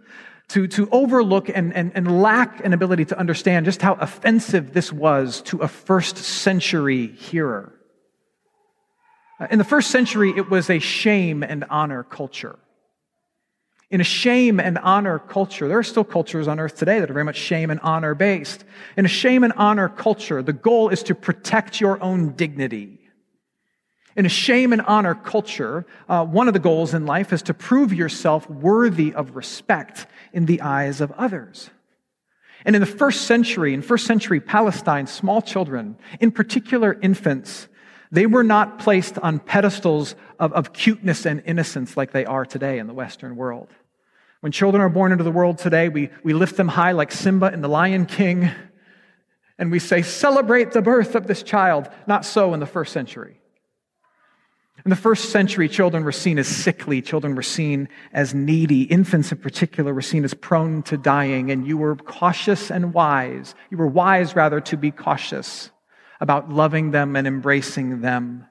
to, 0.48 0.68
to 0.68 0.88
overlook 0.92 1.48
and, 1.48 1.74
and, 1.74 1.92
and 1.94 2.22
lack 2.22 2.64
an 2.64 2.72
ability 2.72 3.04
to 3.06 3.18
understand 3.18 3.66
just 3.66 3.82
how 3.82 3.94
offensive 3.94 4.72
this 4.72 4.92
was 4.92 5.42
to 5.42 5.58
a 5.58 5.68
first 5.68 6.16
century 6.16 7.08
hearer. 7.08 7.72
Uh, 9.40 9.48
in 9.50 9.58
the 9.58 9.64
first 9.64 9.90
century, 9.90 10.32
it 10.36 10.48
was 10.48 10.70
a 10.70 10.78
shame 10.78 11.42
and 11.42 11.64
honor 11.68 12.04
culture. 12.04 12.58
In 13.90 14.00
a 14.00 14.04
shame 14.04 14.58
and 14.58 14.78
honor 14.78 15.18
culture, 15.18 15.68
there 15.68 15.78
are 15.78 15.84
still 15.84 16.04
cultures 16.04 16.48
on 16.48 16.58
earth 16.58 16.76
today 16.76 16.98
that 16.98 17.10
are 17.10 17.14
very 17.14 17.24
much 17.24 17.36
shame 17.36 17.70
and 17.70 17.78
honor 17.80 18.14
based. 18.14 18.64
In 18.96 19.04
a 19.04 19.08
shame 19.08 19.44
and 19.44 19.52
honor 19.56 19.88
culture, 19.88 20.42
the 20.42 20.52
goal 20.52 20.88
is 20.88 21.04
to 21.04 21.14
protect 21.14 21.80
your 21.80 22.02
own 22.02 22.32
dignity. 22.32 22.98
In 24.16 24.24
a 24.24 24.30
shame 24.30 24.72
and 24.72 24.82
honor 24.82 25.14
culture, 25.14 25.86
uh, 26.08 26.24
one 26.24 26.48
of 26.48 26.54
the 26.54 26.60
goals 26.60 26.94
in 26.94 27.04
life 27.04 27.32
is 27.32 27.42
to 27.42 27.54
prove 27.54 27.92
yourself 27.92 28.48
worthy 28.48 29.14
of 29.14 29.36
respect 29.36 30.06
in 30.36 30.44
the 30.44 30.60
eyes 30.60 31.00
of 31.00 31.10
others. 31.12 31.70
And 32.66 32.76
in 32.76 32.80
the 32.80 32.86
first 32.86 33.22
century, 33.22 33.72
in 33.72 33.80
first 33.80 34.06
century 34.06 34.38
Palestine, 34.38 35.06
small 35.06 35.40
children, 35.40 35.96
in 36.20 36.30
particular 36.30 36.92
infants, 37.00 37.68
they 38.12 38.26
were 38.26 38.44
not 38.44 38.78
placed 38.78 39.18
on 39.18 39.38
pedestals 39.38 40.14
of, 40.38 40.52
of 40.52 40.74
cuteness 40.74 41.24
and 41.24 41.42
innocence 41.46 41.96
like 41.96 42.12
they 42.12 42.26
are 42.26 42.44
today 42.44 42.78
in 42.78 42.86
the 42.86 42.92
Western 42.92 43.34
world. 43.34 43.70
When 44.40 44.52
children 44.52 44.82
are 44.82 44.90
born 44.90 45.10
into 45.10 45.24
the 45.24 45.30
world 45.30 45.56
today, 45.56 45.88
we, 45.88 46.10
we 46.22 46.34
lift 46.34 46.56
them 46.56 46.68
high 46.68 46.92
like 46.92 47.12
Simba 47.12 47.50
in 47.52 47.62
The 47.62 47.68
Lion 47.68 48.04
King, 48.04 48.50
and 49.58 49.72
we 49.72 49.78
say, 49.78 50.02
Celebrate 50.02 50.72
the 50.72 50.82
birth 50.82 51.14
of 51.14 51.26
this 51.26 51.42
child. 51.42 51.88
Not 52.06 52.26
so 52.26 52.52
in 52.52 52.60
the 52.60 52.66
first 52.66 52.92
century. 52.92 53.40
In 54.84 54.90
the 54.90 54.96
first 54.96 55.30
century, 55.30 55.68
children 55.68 56.04
were 56.04 56.12
seen 56.12 56.38
as 56.38 56.46
sickly, 56.46 57.00
children 57.02 57.34
were 57.34 57.42
seen 57.42 57.88
as 58.12 58.34
needy, 58.34 58.82
infants 58.82 59.32
in 59.32 59.38
particular 59.38 59.94
were 59.94 60.02
seen 60.02 60.22
as 60.22 60.34
prone 60.34 60.82
to 60.84 60.96
dying, 60.96 61.50
and 61.50 61.66
you 61.66 61.76
were 61.76 61.96
cautious 61.96 62.70
and 62.70 62.92
wise. 62.92 63.54
You 63.70 63.78
were 63.78 63.86
wise, 63.86 64.36
rather, 64.36 64.60
to 64.60 64.76
be 64.76 64.90
cautious 64.90 65.70
about 66.20 66.50
loving 66.50 66.90
them 66.90 67.16
and 67.16 67.26
embracing 67.26 68.00
them. 68.00 68.46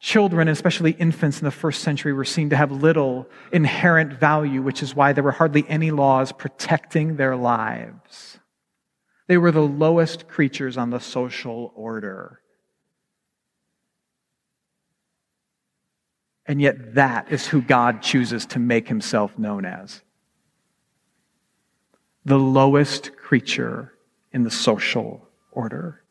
Children, 0.00 0.46
especially 0.46 0.92
infants 0.92 1.40
in 1.40 1.44
the 1.44 1.50
first 1.50 1.82
century, 1.82 2.12
were 2.12 2.24
seen 2.24 2.50
to 2.50 2.56
have 2.56 2.70
little 2.70 3.26
inherent 3.50 4.12
value, 4.12 4.62
which 4.62 4.82
is 4.82 4.94
why 4.94 5.12
there 5.12 5.24
were 5.24 5.32
hardly 5.32 5.64
any 5.68 5.90
laws 5.90 6.30
protecting 6.30 7.16
their 7.16 7.34
lives. 7.34 8.38
They 9.26 9.38
were 9.38 9.50
the 9.50 9.60
lowest 9.60 10.28
creatures 10.28 10.76
on 10.76 10.90
the 10.90 11.00
social 11.00 11.72
order. 11.74 12.40
And 16.48 16.62
yet, 16.62 16.94
that 16.94 17.30
is 17.30 17.46
who 17.46 17.60
God 17.60 18.00
chooses 18.00 18.46
to 18.46 18.58
make 18.58 18.88
himself 18.88 19.38
known 19.38 19.66
as 19.66 20.00
the 22.24 22.38
lowest 22.38 23.16
creature 23.16 23.92
in 24.32 24.42
the 24.44 24.50
social 24.50 25.28
order. 25.52 26.02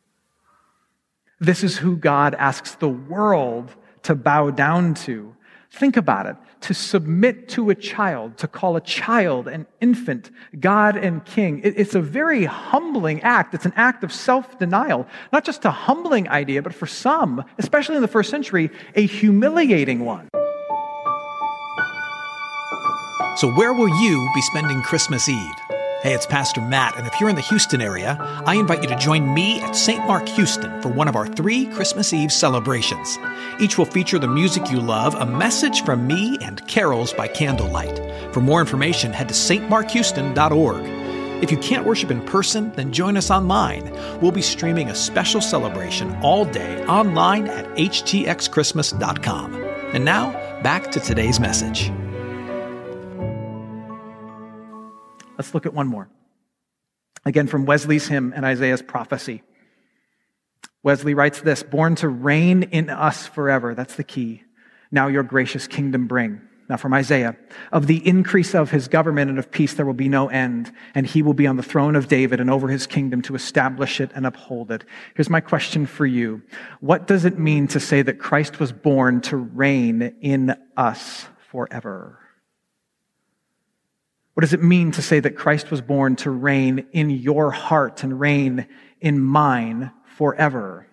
This 1.40 1.64
is 1.64 1.78
who 1.78 1.98
God 1.98 2.36
asks 2.36 2.76
the 2.76 2.90
world 2.90 3.76
to 4.04 4.16
bow 4.16 4.52
down 4.52 4.94
to. 4.94 5.36
Think 5.72 5.98
about 5.98 6.26
it. 6.26 6.36
To 6.62 6.74
submit 6.74 7.50
to 7.50 7.70
a 7.70 7.76
child, 7.76 8.38
to 8.38 8.48
call 8.48 8.76
a 8.76 8.82
child 8.82 9.48
an 9.48 9.68
infant, 9.80 10.32
God 10.60 10.98
and 10.98 11.24
King. 11.24 11.62
It's 11.64 11.94
a 11.94 12.02
very 12.02 12.46
humbling 12.46 13.22
act. 13.22 13.54
It's 13.54 13.66
an 13.66 13.74
act 13.76 14.04
of 14.04 14.12
self 14.12 14.58
denial. 14.58 15.08
Not 15.32 15.46
just 15.46 15.66
a 15.66 15.72
humbling 15.72 16.28
idea, 16.30 16.62
but 16.62 16.74
for 16.74 16.88
some, 16.88 17.44
especially 17.60 17.96
in 17.96 18.02
the 18.02 18.08
first 18.08 18.30
century, 18.30 18.72
a 18.96 19.06
humiliating 19.06 20.04
one. 20.04 20.30
So, 23.36 23.52
where 23.52 23.74
will 23.74 23.90
you 24.02 24.28
be 24.34 24.42
spending 24.42 24.82
Christmas 24.82 25.30
Eve? 25.30 25.67
Hey, 26.04 26.14
it's 26.14 26.28
Pastor 26.28 26.62
Matt, 26.62 26.96
and 26.96 27.08
if 27.08 27.20
you're 27.20 27.28
in 27.28 27.36
the 27.36 27.42
Houston 27.42 27.82
area, 27.82 28.18
I 28.46 28.54
invite 28.54 28.84
you 28.84 28.88
to 28.90 28.96
join 28.98 29.34
me 29.34 29.60
at 29.62 29.76
St. 29.76 30.06
Mark 30.06 30.30
Houston 30.30 30.80
for 30.80 30.90
one 30.90 31.08
of 31.08 31.16
our 31.16 31.26
three 31.26 31.66
Christmas 31.66 32.14
Eve 32.14 32.32
celebrations. 32.32 33.18
Each 33.60 33.80
will 33.80 33.86
feature 33.86 34.20
the 34.20 34.28
music 34.28 34.70
you 34.70 34.80
love, 34.80 35.16
a 35.16 35.26
message 35.26 35.84
from 35.84 36.06
me, 36.06 36.38
and 36.44 36.66
carols 36.68 37.14
by 37.14 37.28
candlelight. 37.28 37.98
For 38.32 38.42
more 38.42 38.62
information, 38.62 39.12
head 39.12 39.28
to 39.30 39.34
stmarkhouston.org. 39.34 40.84
If 41.44 41.52
you 41.52 41.58
can't 41.58 41.86
worship 41.86 42.12
in 42.12 42.22
person, 42.22 42.72
then 42.74 42.94
join 42.94 43.18
us 43.18 43.32
online. 43.32 43.92
We'll 44.22 44.32
be 44.32 44.44
streaming 44.44 44.92
a 44.92 44.96
special 44.96 45.42
celebration 45.42 46.16
all 46.22 46.46
day 46.46 46.86
online 46.86 47.48
at 47.48 47.66
htxchristmas.com. 47.70 49.56
And 49.96 50.06
now, 50.06 50.62
back 50.62 50.92
to 50.92 51.00
today's 51.00 51.40
message. 51.40 51.92
Let's 55.38 55.54
look 55.54 55.66
at 55.66 55.74
one 55.74 55.88
more. 55.88 56.10
Again, 57.26 57.48
from 57.48 57.66
Wesley's 57.66 58.08
hymn 58.08 58.34
and 58.36 58.46
Isaiah's 58.46 58.82
prophecy. 58.82 59.44
Wesley 60.84 61.14
writes 61.14 61.42
this 61.42 61.64
Born 61.64 61.96
to 61.96 62.10
reign 62.10 62.64
in 62.64 62.90
us 62.90 63.28
forever. 63.28 63.76
That's 63.76 63.96
the 63.96 64.04
key. 64.04 64.44
Now 64.92 65.08
your 65.08 65.24
gracious 65.24 65.68
kingdom 65.68 66.08
bring. 66.08 66.42
Now 66.70 66.78
from 66.78 66.94
Isaiah. 66.94 67.36
Of 67.72 67.88
the 67.88 68.06
increase 68.06 68.54
of 68.54 68.72
his 68.72 68.88
government 68.88 69.30
and 69.30 69.40
of 69.40 69.52
peace 69.52 69.74
there 69.74 69.86
will 69.86 69.94
be 69.94 70.10
no 70.10 70.28
end, 70.30 70.72
and 70.94 71.06
he 71.06 71.22
will 71.22 71.34
be 71.34 71.48
on 71.48 71.56
the 71.56 71.64
throne 71.64 71.96
of 71.96 72.08
David 72.08 72.40
and 72.40 72.50
over 72.50 72.68
his 72.68 72.88
kingdom 72.88 73.22
to 73.24 73.36
establish 73.36 74.02
it 74.02 74.12
and 74.16 74.26
uphold 74.26 74.72
it. 74.72 74.84
Here's 75.16 75.30
my 75.30 75.40
question 75.40 75.86
for 75.86 76.06
you. 76.06 76.42
What 76.82 77.08
does 77.08 77.26
it 77.26 77.40
mean 77.40 77.68
to 77.70 77.80
say 77.80 78.02
that 78.02 78.20
Christ 78.20 78.60
was 78.60 78.72
born 78.72 79.22
to 79.22 79.38
reign 79.38 80.16
in 80.22 80.56
us 80.76 81.28
forever? 81.52 82.20
What 84.38 84.42
does 84.42 84.54
it 84.54 84.62
mean 84.62 84.92
to 84.92 85.02
say 85.02 85.20
that 85.20 85.36
Christ 85.36 85.72
was 85.72 85.82
born 85.82 86.16
to 86.18 86.30
reign 86.30 86.86
in 86.92 87.10
your 87.10 87.50
heart 87.50 88.04
and 88.04 88.20
reign 88.20 88.68
in 89.02 89.20
mine 89.20 89.92
forever? 90.16 90.86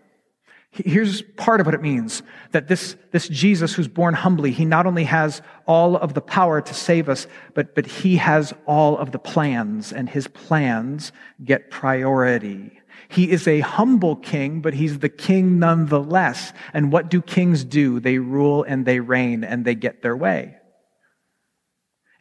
Here's 0.70 1.20
part 1.20 1.60
of 1.60 1.66
what 1.66 1.74
it 1.74 1.82
means 1.82 2.22
that 2.52 2.68
this, 2.68 2.96
this 3.10 3.28
Jesus 3.28 3.74
who's 3.74 3.86
born 3.86 4.14
humbly, 4.14 4.50
he 4.50 4.64
not 4.64 4.86
only 4.86 5.04
has 5.04 5.42
all 5.66 5.94
of 5.94 6.14
the 6.14 6.22
power 6.22 6.62
to 6.62 6.72
save 6.72 7.10
us, 7.10 7.26
but, 7.52 7.74
but 7.74 7.84
he 7.84 8.16
has 8.16 8.54
all 8.64 8.96
of 8.96 9.12
the 9.12 9.18
plans, 9.18 9.92
and 9.92 10.08
his 10.08 10.26
plans 10.26 11.12
get 11.44 11.70
priority. 11.70 12.80
He 13.10 13.30
is 13.30 13.46
a 13.46 13.60
humble 13.60 14.16
king, 14.16 14.62
but 14.62 14.72
he's 14.72 15.00
the 15.00 15.10
king 15.10 15.58
nonetheless. 15.58 16.54
And 16.72 16.90
what 16.90 17.10
do 17.10 17.20
kings 17.20 17.62
do? 17.62 18.00
They 18.00 18.16
rule 18.16 18.62
and 18.62 18.86
they 18.86 19.00
reign 19.00 19.44
and 19.44 19.66
they 19.66 19.74
get 19.74 20.00
their 20.00 20.16
way. 20.16 20.56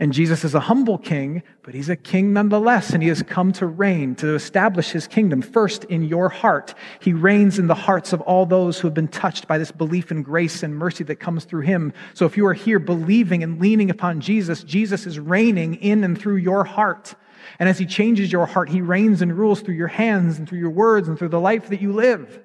And 0.04 0.12
Jesus 0.12 0.44
is 0.44 0.54
a 0.54 0.60
humble 0.60 0.98
king, 0.98 1.44
but 1.62 1.74
he's 1.74 1.88
a 1.88 1.96
king 1.96 2.34
nonetheless, 2.34 2.90
and 2.90 3.02
he 3.02 3.08
has 3.08 3.24
come 3.24 3.54
to 3.54 3.66
reign, 3.66 4.16
to 4.16 4.36
establish 4.36 4.90
his 4.90 5.08
kingdom 5.08 5.42
first 5.42 5.86
in 5.86 6.04
your 6.04 6.28
heart. 6.28 6.74
He 7.00 7.14
reigns 7.14 7.58
in 7.58 7.68
the 7.68 7.74
hearts 7.74 8.12
of 8.12 8.20
all 8.20 8.46
those 8.46 8.78
who 8.78 8.88
have 8.88 8.94
been 8.94 9.08
touched 9.08 9.48
by 9.48 9.58
this 9.58 9.72
belief 9.72 10.12
in 10.12 10.22
grace 10.22 10.62
and 10.62 10.76
mercy 10.76 11.06
that 11.06 11.22
comes 11.22 11.46
through 11.46 11.62
him. 11.62 11.94
So 12.16 12.26
if 12.26 12.36
you 12.36 12.46
are 12.48 12.54
here 12.54 12.80
believing 12.80 13.44
and 13.44 13.62
leaning 13.62 13.90
upon 13.90 14.20
Jesus, 14.20 14.62
Jesus 14.66 15.06
is 15.06 15.20
reigning 15.20 15.76
in 15.76 16.04
and 16.04 16.20
through 16.20 16.36
your 16.36 16.66
heart. 16.66 17.16
And 17.58 17.70
as 17.70 17.80
he 17.80 17.86
changes 17.86 18.30
your 18.30 18.46
heart, 18.46 18.68
he 18.68 18.82
reigns 18.82 19.22
and 19.22 19.32
rules 19.32 19.62
through 19.62 19.76
your 19.76 19.88
hands 19.88 20.38
and 20.38 20.50
through 20.50 20.60
your 20.60 20.72
words 20.72 21.08
and 21.08 21.18
through 21.18 21.30
the 21.30 21.40
life 21.40 21.70
that 21.70 21.80
you 21.80 21.94
live. 21.94 22.42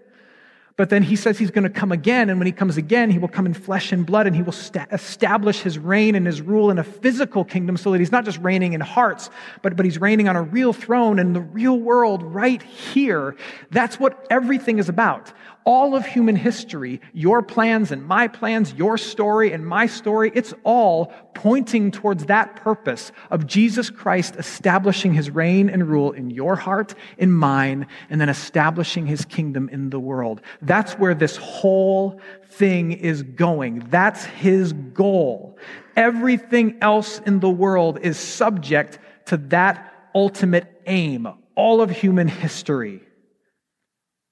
But 0.79 0.91
then 0.91 1.03
he 1.03 1.17
says 1.17 1.37
he's 1.39 1.51
going 1.51 1.65
to 1.65 1.71
come 1.71 1.91
again. 1.91 2.31
And 2.31 2.39
when 2.39 2.47
he 2.47 2.53
comes 2.53 2.77
again, 2.77 3.11
he 3.11 3.19
will 3.19 3.27
come 3.27 3.47
in 3.47 3.53
flesh 3.53 3.91
and 3.91 4.07
blood 4.07 4.29
and 4.29 4.37
he 4.37 4.43
will 4.43 4.53
sta- 4.53 4.87
establish 4.93 5.61
his 5.61 5.77
reign 5.77 6.15
and 6.15 6.25
his 6.25 6.41
rule 6.41 6.71
in 6.71 6.79
a 6.79 6.85
physical 6.85 7.45
kingdom 7.45 7.77
so 7.77 7.91
that 7.91 7.99
he's 7.99 8.13
not 8.13 8.25
just 8.25 8.39
reigning 8.39 8.75
in 8.75 8.81
hearts, 8.81 9.29
but, 9.61 9.75
but 9.75 9.85
he's 9.85 10.01
reigning 10.01 10.29
on 10.29 10.37
a 10.37 10.43
real 10.43 10.73
throne 10.73 11.19
in 11.19 11.33
the 11.33 11.41
real 11.41 11.77
world 11.77 12.23
right 12.23 12.63
here. 12.63 13.35
That's 13.73 13.99
what 13.99 14.25
everything 14.31 14.79
is 14.79 14.89
about 14.89 15.33
all 15.69 15.95
of 15.95 16.07
human 16.07 16.35
history, 16.35 16.99
your 17.13 17.43
plans 17.43 17.93
and 17.93 18.03
my 18.03 18.27
plans, 18.27 18.73
your 18.73 18.97
story 18.97 19.53
and 19.53 19.67
my 19.67 19.85
story, 19.85 20.33
it's 20.35 20.55
all 20.65 21.13
pointing 21.35 21.91
towards 21.91 22.25
that 22.25 22.57
purpose 22.57 23.13
of 23.31 23.47
Jesus 23.47 23.91
Christ 23.91 24.37
establishing 24.37 25.13
his 25.13 25.31
reign 25.31 25.69
and 25.69 25.87
rule 25.87 26.13
in 26.13 26.31
your 26.31 26.57
heart, 26.57 26.95
in 27.19 27.31
mine, 27.31 27.87
and 28.09 28.19
then 28.19 28.31
establishing 28.31 29.07
his 29.07 29.27
kingdom 29.27 29.69
in 29.69 29.91
the 29.91 30.01
world. 30.01 30.41
That's 30.69 30.93
where 30.95 31.15
this 31.15 31.37
whole 31.37 32.21
thing 32.51 32.93
is 32.93 33.23
going. 33.23 33.81
That's 33.91 34.25
his 34.25 34.73
goal. 34.73 35.59
Everything 35.97 36.79
else 36.83 37.21
in 37.27 37.41
the 37.41 37.51
world 37.51 37.99
is 38.03 38.19
subject 38.19 38.99
to 39.27 39.39
that 39.49 39.93
ultimate 40.15 40.83
aim, 40.87 41.27
all 41.57 41.81
of 41.81 41.91
human 41.91 42.29
history, 42.29 43.03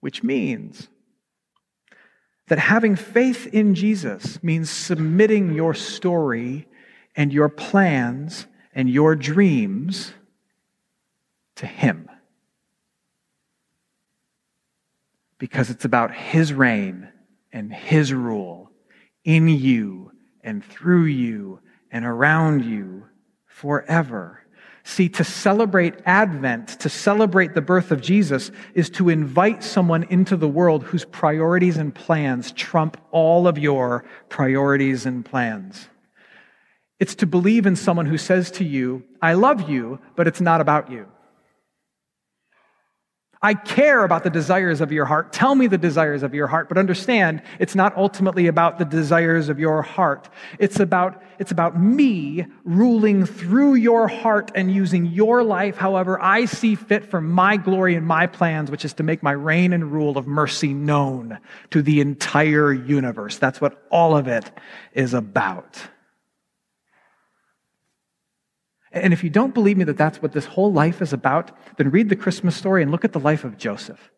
which 0.00 0.22
means 0.22 0.88
That 2.48 2.58
having 2.60 2.94
faith 2.94 3.48
in 3.48 3.74
Jesus 3.74 4.42
means 4.42 4.70
submitting 4.70 5.52
your 5.54 5.74
story 5.74 6.68
and 7.16 7.32
your 7.32 7.48
plans 7.48 8.46
and 8.72 8.88
your 8.88 9.16
dreams 9.16 10.12
to 11.56 11.66
Him. 11.66 12.08
Because 15.38 15.70
it's 15.70 15.84
about 15.84 16.14
His 16.14 16.52
reign 16.52 17.08
and 17.52 17.72
His 17.72 18.12
rule 18.12 18.70
in 19.24 19.48
you 19.48 20.12
and 20.42 20.64
through 20.64 21.04
you 21.04 21.60
and 21.90 22.04
around 22.04 22.64
you 22.64 23.04
forever. 23.46 24.42
See, 24.84 25.08
to 25.08 25.24
celebrate 25.24 25.94
Advent, 26.06 26.68
to 26.80 26.88
celebrate 26.88 27.54
the 27.54 27.60
birth 27.60 27.90
of 27.90 28.00
Jesus, 28.00 28.52
is 28.72 28.88
to 28.90 29.08
invite 29.08 29.64
someone 29.64 30.04
into 30.04 30.36
the 30.36 30.48
world 30.48 30.84
whose 30.84 31.04
priorities 31.04 31.76
and 31.76 31.92
plans 31.92 32.52
trump 32.52 32.96
all 33.10 33.48
of 33.48 33.58
your 33.58 34.04
priorities 34.28 35.04
and 35.04 35.24
plans. 35.24 35.88
It's 37.00 37.16
to 37.16 37.26
believe 37.26 37.66
in 37.66 37.74
someone 37.74 38.06
who 38.06 38.16
says 38.16 38.50
to 38.52 38.64
you, 38.64 39.02
I 39.20 39.32
love 39.32 39.68
you, 39.68 39.98
but 40.14 40.28
it's 40.28 40.40
not 40.40 40.60
about 40.60 40.90
you. 40.90 41.06
I 43.42 43.54
care 43.54 44.04
about 44.04 44.24
the 44.24 44.30
desires 44.30 44.80
of 44.80 44.90
your 44.90 45.04
heart. 45.04 45.32
Tell 45.32 45.54
me 45.54 45.66
the 45.66 45.78
desires 45.78 46.22
of 46.22 46.34
your 46.34 46.46
heart, 46.46 46.68
but 46.68 46.78
understand 46.78 47.42
it's 47.58 47.74
not 47.74 47.96
ultimately 47.96 48.46
about 48.46 48.78
the 48.78 48.84
desires 48.84 49.48
of 49.48 49.58
your 49.58 49.82
heart. 49.82 50.28
It's 50.58 50.80
about, 50.80 51.22
it's 51.38 51.50
about 51.50 51.78
me 51.78 52.46
ruling 52.64 53.26
through 53.26 53.74
your 53.74 54.08
heart 54.08 54.50
and 54.54 54.72
using 54.72 55.06
your 55.06 55.42
life 55.42 55.76
however 55.76 56.20
I 56.20 56.46
see 56.46 56.74
fit 56.74 57.04
for 57.04 57.20
my 57.20 57.56
glory 57.58 57.94
and 57.94 58.06
my 58.06 58.26
plans, 58.26 58.70
which 58.70 58.84
is 58.84 58.94
to 58.94 59.02
make 59.02 59.22
my 59.22 59.32
reign 59.32 59.72
and 59.72 59.92
rule 59.92 60.16
of 60.16 60.26
mercy 60.26 60.72
known 60.72 61.38
to 61.70 61.82
the 61.82 62.00
entire 62.00 62.72
universe. 62.72 63.36
That's 63.38 63.60
what 63.60 63.86
all 63.90 64.16
of 64.16 64.28
it 64.28 64.50
is 64.94 65.12
about. 65.12 65.78
And 68.96 69.12
if 69.12 69.22
you 69.22 69.30
don't 69.30 69.52
believe 69.52 69.76
me 69.76 69.84
that 69.84 69.98
that's 69.98 70.22
what 70.22 70.32
this 70.32 70.46
whole 70.46 70.72
life 70.72 71.02
is 71.02 71.12
about, 71.12 71.50
then 71.76 71.90
read 71.90 72.08
the 72.08 72.16
Christmas 72.16 72.56
story 72.56 72.82
and 72.82 72.90
look 72.90 73.04
at 73.04 73.12
the 73.12 73.20
life 73.20 73.44
of 73.44 73.58
Joseph. 73.58 74.10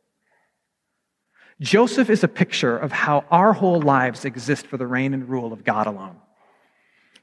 Joseph 1.61 2.09
is 2.09 2.23
a 2.23 2.29
picture 2.29 2.79
of 2.79 2.93
how 2.93 3.25
our 3.31 3.53
whole 3.53 3.81
lives 3.81 4.25
exist 4.25 4.67
for 4.67 4.77
the 4.77 4.87
reign 4.87 5.13
and 5.15 5.29
rule 5.29 5.53
of 5.53 5.65
God 5.65 5.89
alone. 5.89 6.17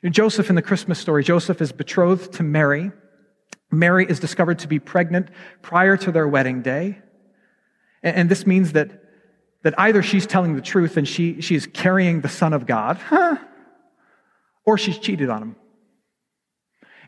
Joseph 0.03 0.49
in 0.49 0.55
the 0.55 0.61
Christmas 0.61 0.99
story, 0.99 1.23
Joseph 1.23 1.61
is 1.61 1.71
betrothed 1.71 2.33
to 2.33 2.43
Mary. 2.43 2.91
Mary 3.71 4.05
is 4.07 4.19
discovered 4.19 4.59
to 4.59 4.67
be 4.67 4.77
pregnant 4.77 5.29
prior 5.61 5.95
to 5.97 6.11
their 6.11 6.27
wedding 6.27 6.61
day. 6.61 6.99
And 8.03 8.29
this 8.29 8.45
means 8.45 8.73
that, 8.73 8.91
that 9.63 9.73
either 9.79 10.03
she's 10.03 10.27
telling 10.27 10.55
the 10.55 10.61
truth 10.61 10.97
and 10.97 11.07
she, 11.07 11.41
she 11.41 11.55
is 11.55 11.67
carrying 11.67 12.19
the 12.19 12.29
Son 12.29 12.51
of 12.51 12.65
God, 12.65 12.99
or 14.65 14.77
she's 14.77 14.99
cheated 14.99 15.29
on 15.29 15.41
him. 15.41 15.55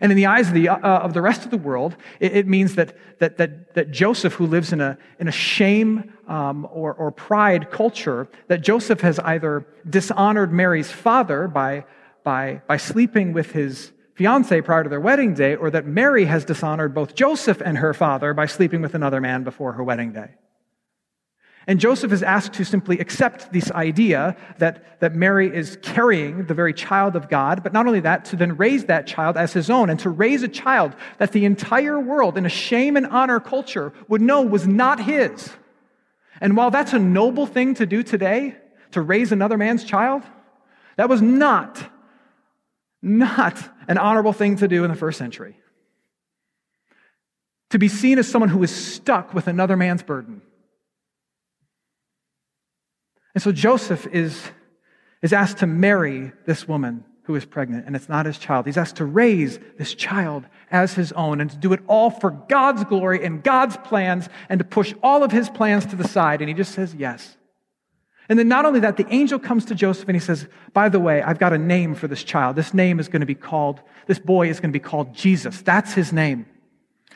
And 0.01 0.12
in 0.12 0.16
the 0.16 0.25
eyes 0.25 0.48
of 0.50 0.54
the, 0.54 0.70
uh, 0.70 0.77
of 0.77 1.13
the 1.13 1.22
rest 1.22 1.46
of 1.46 1.51
the 1.51 1.58
world, 1.58 1.96
it, 2.20 2.36
it 2.36 2.48
means 2.48 2.75
that, 2.75 2.96
that, 3.20 3.38
that, 3.38 3.74
that, 3.74 3.92
Joseph, 3.92 4.34
who 4.34 4.46
lives 4.46 4.74
in 4.74 4.82
a, 4.82 4.98
in 5.20 5.27
a 5.27 5.32
shame 5.32 6.13
um, 6.27 6.68
or, 6.72 6.94
or 6.94 7.12
pride 7.12 7.72
culture, 7.72 8.27
that 8.48 8.62
Joseph 8.62 9.01
has 9.01 9.20
either 9.20 9.66
dishonored 9.89 10.51
Mary's 10.54 10.92
father 10.92 11.48
by, 11.48 11.86
by, 12.24 12.62
by 12.68 12.77
sleeping 12.77 13.34
with 13.34 13.51
his 13.51 13.92
fiancee 14.16 14.62
prior 14.62 14.84
to 14.84 14.89
their 14.89 15.00
wedding 15.00 15.34
day, 15.34 15.56
or 15.56 15.70
that 15.70 15.86
Mary 15.86 16.25
has 16.25 16.44
dishonored 16.44 16.94
both 16.94 17.16
Joseph 17.16 17.62
and 17.62 17.77
her 17.77 17.94
father 17.94 18.34
by 18.34 18.48
sleeping 18.48 18.82
with 18.82 18.96
another 18.96 19.22
man 19.22 19.44
before 19.44 19.74
her 19.74 19.84
wedding 19.84 20.12
day. 20.12 20.32
And 21.70 21.82
Joseph 21.82 22.14
is 22.14 22.24
asked 22.24 22.54
to 22.54 22.64
simply 22.64 22.98
accept 23.00 23.52
this 23.52 23.70
idea 23.72 24.38
that, 24.58 25.02
that 25.02 25.14
Mary 25.14 25.54
is 25.54 25.78
carrying 25.82 26.46
the 26.46 26.54
very 26.54 26.74
child 26.74 27.18
of 27.18 27.28
God, 27.28 27.62
but 27.62 27.74
not 27.74 27.86
only 27.86 28.00
that, 28.00 28.24
to 28.26 28.38
then 28.38 28.56
raise 28.56 28.86
that 28.86 29.06
child 29.06 29.36
as 29.36 29.52
his 29.52 29.70
own, 29.70 29.89
and 29.89 30.00
to 30.00 30.10
raise 30.10 30.44
a 30.44 30.48
child 30.48 30.96
that 31.18 31.34
the 31.34 31.44
entire 31.44 32.00
world 32.00 32.38
in 32.38 32.46
a 32.46 32.50
shame 32.50 32.96
and 32.96 33.06
honor 33.08 33.41
culture 33.41 33.91
would 34.08 34.22
know 34.22 34.44
was 34.44 34.65
not 34.65 35.04
his. 35.04 35.50
And 36.39 36.56
while 36.56 36.72
that's 36.72 36.94
a 36.94 37.00
noble 37.00 37.46
thing 37.46 37.74
to 37.76 37.86
do 37.86 38.02
today, 38.02 38.56
to 38.91 39.02
raise 39.02 39.34
another 39.34 39.58
man's 39.58 39.84
child, 39.84 40.24
that 40.96 41.10
was 41.10 41.22
not, 41.22 41.91
not 43.02 43.58
an 43.89 43.98
honorable 43.98 44.34
thing 44.34 44.56
to 44.58 44.70
do 44.70 44.86
in 44.86 44.89
the 44.89 44.96
first 44.96 45.18
century. 45.18 45.58
To 47.72 47.80
be 47.80 47.89
seen 47.89 48.20
as 48.20 48.28
someone 48.30 48.50
who 48.50 48.63
is 48.63 48.74
stuck 48.74 49.34
with 49.34 49.48
another 49.48 49.76
man's 49.76 50.02
burden 50.02 50.41
and 53.38 53.41
so 53.43 53.52
Joseph 53.52 54.08
is, 54.08 54.50
is 55.21 55.32
asked 55.32 55.60
to 55.60 55.67
marry 55.67 56.32
this 56.47 56.67
woman 56.67 57.06
who 57.26 57.36
is 57.36 57.45
pregnant, 57.45 57.86
and 57.86 57.95
it's 57.95 58.10
not 58.10 58.26
his 58.26 58.39
child. 58.39 58.65
He's 58.65 58.80
asked 58.80 58.95
to 58.95 59.06
raise 59.06 59.60
this 59.78 59.93
child 59.93 60.45
as 60.71 60.95
his 60.95 61.12
own 61.12 61.39
and 61.39 61.52
to 61.52 61.56
do 61.56 61.71
it 61.71 61.82
all 61.86 62.10
for 62.10 62.32
God's 62.32 62.84
glory 62.86 63.23
and 63.23 63.43
God's 63.43 63.78
plans 63.78 64.28
and 64.50 64.58
to 64.58 64.65
push 64.65 64.95
all 65.04 65.23
of 65.23 65.32
his 65.32 65.52
plans 65.52 65.86
to 65.86 65.95
the 65.95 66.08
side. 66.08 66.41
And 66.41 66.50
he 66.50 66.56
just 66.56 66.71
says 66.71 66.95
yes. 66.95 67.38
And 68.28 68.39
then 68.39 68.47
not 68.47 68.65
only 68.65 68.80
that, 68.80 68.97
the 68.97 69.06
angel 69.13 69.38
comes 69.38 69.65
to 69.65 69.76
Joseph 69.76 70.10
and 70.10 70.15
he 70.15 70.19
says, 70.19 70.47
By 70.73 70.89
the 70.89 71.00
way, 71.00 71.21
I've 71.21 71.38
got 71.38 71.54
a 71.54 71.60
name 71.60 71.93
for 71.93 72.08
this 72.08 72.23
child. 72.23 72.56
This 72.56 72.73
name 72.73 73.00
is 73.00 73.08
going 73.08 73.19
to 73.19 73.28
be 73.28 73.36
called, 73.36 73.82
this 74.08 74.17
boy 74.17 74.50
is 74.50 74.60
going 74.60 74.71
to 74.71 74.80
be 74.80 74.84
called 74.84 75.13
Jesus. 75.13 75.62
That's 75.62 75.93
his 75.93 76.12
name. 76.12 76.47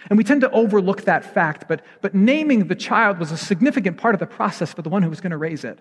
And 0.07 0.19
we 0.19 0.23
tend 0.23 0.41
to 0.41 0.51
overlook 0.51 1.05
that 1.05 1.34
fact, 1.34 1.65
but, 1.67 1.84
but 2.01 2.13
naming 2.13 2.67
the 2.67 2.75
child 2.75 3.17
was 3.17 3.31
a 3.31 3.38
significant 3.38 3.97
part 3.97 4.13
of 4.13 4.19
the 4.19 4.27
process 4.27 4.71
for 4.71 4.84
the 4.84 4.89
one 4.89 5.01
who 5.01 5.10
was 5.10 5.19
going 5.19 5.31
to 5.31 5.38
raise 5.38 5.63
it. 5.63 5.79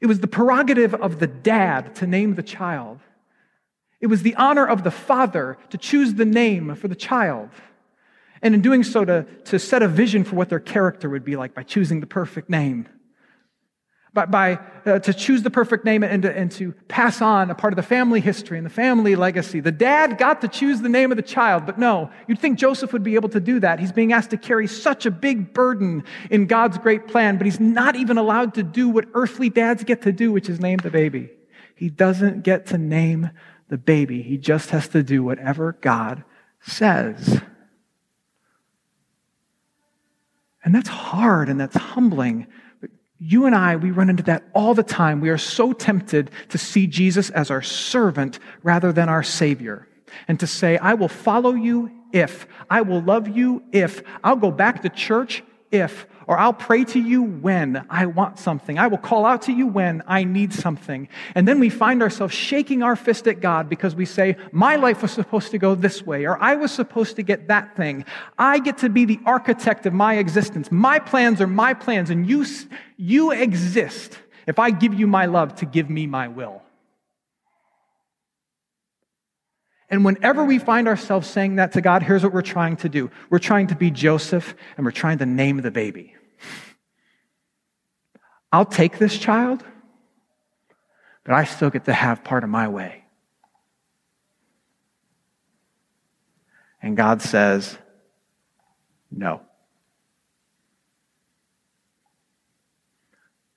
It 0.00 0.06
was 0.06 0.20
the 0.20 0.26
prerogative 0.26 0.94
of 0.94 1.18
the 1.18 1.26
dad 1.26 1.94
to 1.96 2.06
name 2.06 2.34
the 2.34 2.42
child. 2.42 3.00
It 4.00 4.08
was 4.08 4.22
the 4.22 4.34
honor 4.34 4.66
of 4.66 4.84
the 4.84 4.90
father 4.90 5.56
to 5.70 5.78
choose 5.78 6.14
the 6.14 6.24
name 6.24 6.74
for 6.74 6.88
the 6.88 6.94
child. 6.94 7.50
And 8.42 8.54
in 8.54 8.60
doing 8.60 8.84
so, 8.84 9.04
to, 9.04 9.24
to 9.46 9.58
set 9.58 9.82
a 9.82 9.88
vision 9.88 10.22
for 10.24 10.36
what 10.36 10.50
their 10.50 10.60
character 10.60 11.08
would 11.08 11.24
be 11.24 11.36
like 11.36 11.54
by 11.54 11.62
choosing 11.62 12.00
the 12.00 12.06
perfect 12.06 12.50
name 12.50 12.86
by, 14.16 14.26
by 14.26 14.58
uh, 14.86 14.98
to 14.98 15.12
choose 15.12 15.42
the 15.42 15.50
perfect 15.50 15.84
name 15.84 16.02
and 16.02 16.22
to, 16.22 16.36
and 16.36 16.50
to 16.52 16.72
pass 16.88 17.20
on 17.20 17.50
a 17.50 17.54
part 17.54 17.72
of 17.72 17.76
the 17.76 17.82
family 17.82 18.20
history 18.20 18.56
and 18.56 18.66
the 18.66 18.70
family 18.70 19.14
legacy. 19.14 19.60
The 19.60 19.70
dad 19.70 20.18
got 20.18 20.40
to 20.40 20.48
choose 20.48 20.80
the 20.80 20.88
name 20.88 21.12
of 21.12 21.16
the 21.16 21.22
child, 21.22 21.66
but 21.66 21.78
no, 21.78 22.10
you'd 22.26 22.40
think 22.40 22.58
Joseph 22.58 22.92
would 22.92 23.02
be 23.02 23.14
able 23.14 23.28
to 23.28 23.40
do 23.40 23.60
that. 23.60 23.78
He's 23.78 23.92
being 23.92 24.12
asked 24.12 24.30
to 24.30 24.38
carry 24.38 24.66
such 24.66 25.06
a 25.06 25.10
big 25.10 25.52
burden 25.52 26.02
in 26.30 26.46
God's 26.46 26.78
great 26.78 27.06
plan, 27.06 27.36
but 27.36 27.44
he's 27.44 27.60
not 27.60 27.94
even 27.94 28.16
allowed 28.16 28.54
to 28.54 28.62
do 28.62 28.88
what 28.88 29.04
earthly 29.14 29.50
dads 29.50 29.84
get 29.84 30.02
to 30.02 30.12
do, 30.12 30.32
which 30.32 30.48
is 30.48 30.58
name 30.58 30.78
the 30.78 30.90
baby. 30.90 31.30
He 31.76 31.90
doesn't 31.90 32.42
get 32.42 32.66
to 32.66 32.78
name 32.78 33.30
the 33.68 33.78
baby. 33.78 34.22
He 34.22 34.38
just 34.38 34.70
has 34.70 34.88
to 34.88 35.02
do 35.02 35.22
whatever 35.22 35.76
God 35.80 36.24
says. 36.60 37.40
And 40.64 40.74
that's 40.74 40.88
hard 40.88 41.48
and 41.48 41.60
that's 41.60 41.76
humbling 41.76 42.46
you 43.18 43.46
and 43.46 43.54
I, 43.54 43.76
we 43.76 43.90
run 43.90 44.10
into 44.10 44.22
that 44.24 44.44
all 44.54 44.74
the 44.74 44.82
time. 44.82 45.20
We 45.20 45.30
are 45.30 45.38
so 45.38 45.72
tempted 45.72 46.30
to 46.50 46.58
see 46.58 46.86
Jesus 46.86 47.30
as 47.30 47.50
our 47.50 47.62
servant 47.62 48.38
rather 48.62 48.92
than 48.92 49.08
our 49.08 49.22
Savior. 49.22 49.88
And 50.28 50.38
to 50.40 50.46
say, 50.46 50.76
I 50.78 50.94
will 50.94 51.08
follow 51.08 51.54
you 51.54 51.90
if, 52.12 52.46
I 52.70 52.82
will 52.82 53.00
love 53.00 53.28
you 53.28 53.62
if, 53.72 54.02
I'll 54.22 54.36
go 54.36 54.50
back 54.50 54.82
to 54.82 54.88
church 54.88 55.42
if, 55.70 56.06
or 56.26 56.38
I'll 56.38 56.52
pray 56.52 56.84
to 56.84 57.00
you 57.00 57.22
when 57.22 57.86
I 57.88 58.06
want 58.06 58.38
something. 58.38 58.78
I 58.78 58.88
will 58.88 58.98
call 58.98 59.24
out 59.24 59.42
to 59.42 59.52
you 59.52 59.66
when 59.66 60.02
I 60.06 60.24
need 60.24 60.52
something. 60.52 61.08
And 61.34 61.46
then 61.46 61.60
we 61.60 61.70
find 61.70 62.02
ourselves 62.02 62.34
shaking 62.34 62.82
our 62.82 62.96
fist 62.96 63.28
at 63.28 63.40
God 63.40 63.68
because 63.68 63.94
we 63.94 64.04
say, 64.04 64.36
My 64.52 64.76
life 64.76 65.02
was 65.02 65.12
supposed 65.12 65.50
to 65.52 65.58
go 65.58 65.74
this 65.74 66.02
way, 66.04 66.26
or 66.26 66.36
I 66.42 66.56
was 66.56 66.72
supposed 66.72 67.16
to 67.16 67.22
get 67.22 67.48
that 67.48 67.76
thing. 67.76 68.04
I 68.38 68.58
get 68.58 68.78
to 68.78 68.88
be 68.88 69.04
the 69.04 69.20
architect 69.24 69.86
of 69.86 69.92
my 69.92 70.14
existence. 70.16 70.72
My 70.72 70.98
plans 70.98 71.40
are 71.40 71.46
my 71.46 71.74
plans, 71.74 72.10
and 72.10 72.28
you, 72.28 72.44
you 72.96 73.30
exist 73.30 74.18
if 74.46 74.58
I 74.58 74.70
give 74.70 74.94
you 74.94 75.06
my 75.06 75.26
love 75.26 75.54
to 75.56 75.66
give 75.66 75.90
me 75.90 76.06
my 76.06 76.28
will. 76.28 76.62
And 79.88 80.04
whenever 80.04 80.44
we 80.44 80.58
find 80.58 80.88
ourselves 80.88 81.28
saying 81.28 81.56
that 81.56 81.72
to 81.72 81.80
God, 81.80 82.02
here's 82.02 82.24
what 82.24 82.32
we're 82.32 82.42
trying 82.42 82.76
to 82.78 82.88
do. 82.88 83.10
We're 83.30 83.38
trying 83.38 83.68
to 83.68 83.76
be 83.76 83.90
Joseph 83.90 84.54
and 84.76 84.84
we're 84.84 84.90
trying 84.90 85.18
to 85.18 85.26
name 85.26 85.62
the 85.62 85.70
baby. 85.70 86.14
I'll 88.52 88.64
take 88.64 88.98
this 88.98 89.16
child, 89.18 89.62
but 91.24 91.34
I 91.34 91.44
still 91.44 91.70
get 91.70 91.84
to 91.84 91.92
have 91.92 92.24
part 92.24 92.42
of 92.42 92.50
my 92.50 92.68
way. 92.68 93.04
And 96.82 96.96
God 96.96 97.22
says, 97.22 97.76
no. 99.10 99.40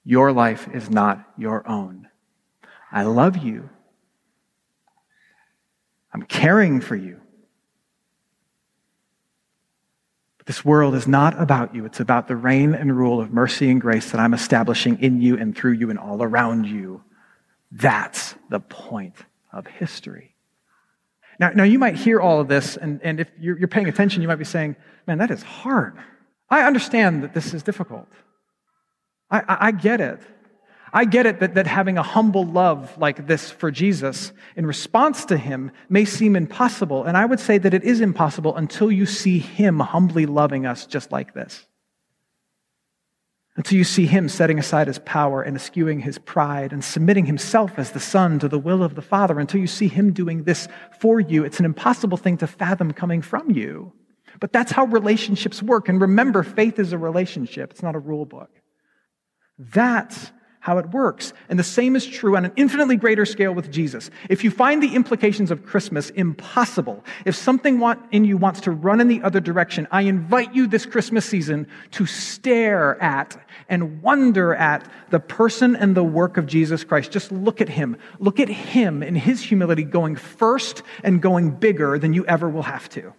Your 0.03 0.31
life 0.31 0.67
is 0.73 0.89
not 0.89 1.23
your 1.37 1.67
own. 1.67 2.07
I 2.91 3.03
love 3.03 3.37
you. 3.37 3.69
I'm 6.13 6.23
caring 6.23 6.81
for 6.81 6.95
you. 6.95 7.19
But 10.37 10.47
This 10.47 10.65
world 10.65 10.95
is 10.95 11.07
not 11.07 11.39
about 11.39 11.75
you. 11.75 11.85
It's 11.85 11.99
about 11.99 12.27
the 12.27 12.35
reign 12.35 12.73
and 12.73 12.97
rule 12.97 13.21
of 13.21 13.31
mercy 13.31 13.69
and 13.69 13.79
grace 13.79 14.11
that 14.11 14.19
I'm 14.19 14.33
establishing 14.33 15.01
in 15.01 15.21
you 15.21 15.37
and 15.37 15.55
through 15.55 15.73
you 15.73 15.89
and 15.89 15.99
all 15.99 16.23
around 16.23 16.65
you. 16.65 17.03
That's 17.71 18.35
the 18.49 18.59
point 18.59 19.15
of 19.53 19.67
history. 19.67 20.35
Now, 21.39 21.51
now 21.51 21.63
you 21.63 21.79
might 21.79 21.95
hear 21.95 22.19
all 22.19 22.41
of 22.41 22.47
this, 22.47 22.75
and, 22.75 22.99
and 23.01 23.19
if 23.19 23.31
you're, 23.39 23.57
you're 23.57 23.67
paying 23.67 23.87
attention, 23.87 24.21
you 24.21 24.27
might 24.27 24.35
be 24.35 24.45
saying, 24.45 24.75
man, 25.07 25.19
that 25.19 25.31
is 25.31 25.41
hard. 25.41 25.97
I 26.49 26.63
understand 26.63 27.23
that 27.23 27.33
this 27.33 27.53
is 27.53 27.63
difficult. 27.63 28.07
I, 29.31 29.39
I, 29.39 29.57
I 29.67 29.71
get 29.71 30.01
it. 30.01 30.19
I 30.91 31.05
get 31.05 31.25
it 31.25 31.39
that, 31.39 31.55
that 31.55 31.67
having 31.67 31.97
a 31.97 32.03
humble 32.03 32.45
love 32.45 32.97
like 32.97 33.27
this 33.27 33.51
for 33.51 33.71
Jesus 33.71 34.31
in 34.55 34.65
response 34.65 35.25
to 35.25 35.37
him 35.37 35.71
may 35.87 36.05
seem 36.05 36.35
impossible. 36.35 37.03
And 37.03 37.15
I 37.15 37.25
would 37.25 37.39
say 37.39 37.57
that 37.57 37.73
it 37.73 37.83
is 37.83 38.01
impossible 38.01 38.55
until 38.55 38.91
you 38.91 39.05
see 39.05 39.39
him 39.39 39.79
humbly 39.79 40.25
loving 40.25 40.65
us 40.65 40.85
just 40.85 41.11
like 41.11 41.33
this. 41.33 41.65
Until 43.55 43.77
you 43.77 43.83
see 43.83 44.05
him 44.05 44.29
setting 44.29 44.57
aside 44.57 44.87
his 44.87 44.99
power 44.99 45.41
and 45.41 45.55
eschewing 45.57 45.99
his 45.99 46.17
pride 46.17 46.71
and 46.71 46.83
submitting 46.83 47.25
himself 47.25 47.77
as 47.77 47.91
the 47.91 47.99
Son 47.99 48.39
to 48.39 48.47
the 48.47 48.59
will 48.59 48.81
of 48.81 48.95
the 48.95 49.01
Father. 49.01 49.37
Until 49.37 49.59
you 49.59 49.67
see 49.67 49.89
him 49.89 50.13
doing 50.13 50.43
this 50.43 50.67
for 50.99 51.19
you, 51.19 51.43
it's 51.43 51.59
an 51.59 51.65
impossible 51.65 52.17
thing 52.17 52.37
to 52.37 52.47
fathom 52.47 52.93
coming 52.93 53.21
from 53.21 53.51
you. 53.51 53.91
But 54.39 54.53
that's 54.53 54.71
how 54.71 54.85
relationships 54.85 55.61
work. 55.61 55.89
And 55.89 55.99
remember, 55.99 56.43
faith 56.43 56.79
is 56.79 56.93
a 56.93 56.97
relationship, 56.97 57.71
it's 57.71 57.83
not 57.83 57.95
a 57.95 57.99
rule 57.99 58.25
book. 58.25 58.49
That's 59.57 60.31
how 60.61 60.77
it 60.77 60.89
works. 60.89 61.33
And 61.47 61.57
the 61.57 61.63
same 61.63 61.95
is 61.95 62.05
true 62.05 62.35
on 62.35 62.45
an 62.45 62.51
infinitely 62.55 62.97
greater 62.97 63.25
scale 63.25 63.53
with 63.53 63.71
Jesus. 63.71 64.11
If 64.29 64.43
you 64.43 64.51
find 64.51 64.83
the 64.83 64.95
implications 64.95 65.51
of 65.51 65.65
Christmas 65.65 66.09
impossible, 66.11 67.03
if 67.25 67.35
something 67.35 67.81
in 68.11 68.25
you 68.25 68.37
wants 68.37 68.61
to 68.61 68.71
run 68.71 68.99
in 68.99 69.07
the 69.07 69.21
other 69.21 69.39
direction, 69.39 69.87
I 69.91 70.01
invite 70.01 70.53
you 70.53 70.67
this 70.67 70.85
Christmas 70.85 71.25
season 71.25 71.67
to 71.91 72.05
stare 72.05 73.01
at 73.01 73.41
and 73.69 74.01
wonder 74.01 74.53
at 74.53 74.89
the 75.09 75.19
person 75.19 75.75
and 75.75 75.95
the 75.95 76.03
work 76.03 76.37
of 76.37 76.45
Jesus 76.45 76.83
Christ. 76.83 77.11
Just 77.11 77.31
look 77.31 77.61
at 77.61 77.69
him. 77.69 77.97
Look 78.19 78.39
at 78.39 78.49
him 78.49 79.01
in 79.01 79.15
his 79.15 79.41
humility 79.41 79.83
going 79.83 80.15
first 80.15 80.83
and 81.03 81.21
going 81.21 81.51
bigger 81.51 81.97
than 81.97 82.13
you 82.13 82.25
ever 82.25 82.49
will 82.49 82.63
have 82.63 82.89
to. 82.89 83.13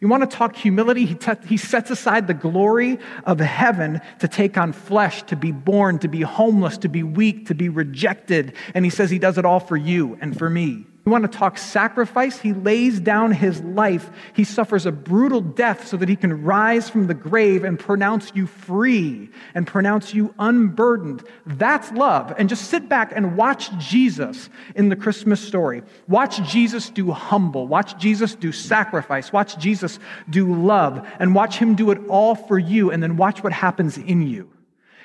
You 0.00 0.08
want 0.08 0.28
to 0.28 0.36
talk 0.36 0.56
humility? 0.56 1.06
He, 1.06 1.14
te- 1.14 1.46
he 1.46 1.56
sets 1.56 1.90
aside 1.90 2.26
the 2.26 2.34
glory 2.34 2.98
of 3.24 3.40
heaven 3.40 4.00
to 4.20 4.28
take 4.28 4.56
on 4.56 4.72
flesh, 4.72 5.22
to 5.24 5.36
be 5.36 5.52
born, 5.52 5.98
to 6.00 6.08
be 6.08 6.22
homeless, 6.22 6.78
to 6.78 6.88
be 6.88 7.02
weak, 7.02 7.46
to 7.46 7.54
be 7.54 7.68
rejected. 7.68 8.54
And 8.74 8.84
he 8.84 8.90
says 8.90 9.10
he 9.10 9.18
does 9.18 9.38
it 9.38 9.44
all 9.44 9.60
for 9.60 9.76
you 9.76 10.18
and 10.20 10.36
for 10.38 10.48
me. 10.48 10.86
You 11.10 11.12
want 11.12 11.32
to 11.32 11.38
talk 11.38 11.58
sacrifice? 11.58 12.38
He 12.38 12.52
lays 12.52 13.00
down 13.00 13.32
his 13.32 13.60
life. 13.62 14.12
He 14.32 14.44
suffers 14.44 14.86
a 14.86 14.92
brutal 14.92 15.40
death 15.40 15.88
so 15.88 15.96
that 15.96 16.08
he 16.08 16.14
can 16.14 16.44
rise 16.44 16.88
from 16.88 17.08
the 17.08 17.14
grave 17.14 17.64
and 17.64 17.76
pronounce 17.76 18.30
you 18.32 18.46
free 18.46 19.28
and 19.52 19.66
pronounce 19.66 20.14
you 20.14 20.32
unburdened. 20.38 21.24
That's 21.44 21.90
love. 21.90 22.32
And 22.38 22.48
just 22.48 22.70
sit 22.70 22.88
back 22.88 23.10
and 23.12 23.36
watch 23.36 23.76
Jesus 23.76 24.50
in 24.76 24.88
the 24.88 24.94
Christmas 24.94 25.40
story. 25.40 25.82
Watch 26.06 26.48
Jesus 26.48 26.90
do 26.90 27.10
humble. 27.10 27.66
Watch 27.66 27.98
Jesus 27.98 28.36
do 28.36 28.52
sacrifice. 28.52 29.32
Watch 29.32 29.58
Jesus 29.58 29.98
do 30.28 30.54
love. 30.54 31.04
And 31.18 31.34
watch 31.34 31.56
him 31.56 31.74
do 31.74 31.90
it 31.90 31.98
all 32.06 32.36
for 32.36 32.56
you. 32.56 32.92
And 32.92 33.02
then 33.02 33.16
watch 33.16 33.42
what 33.42 33.52
happens 33.52 33.98
in 33.98 34.22
you. 34.22 34.48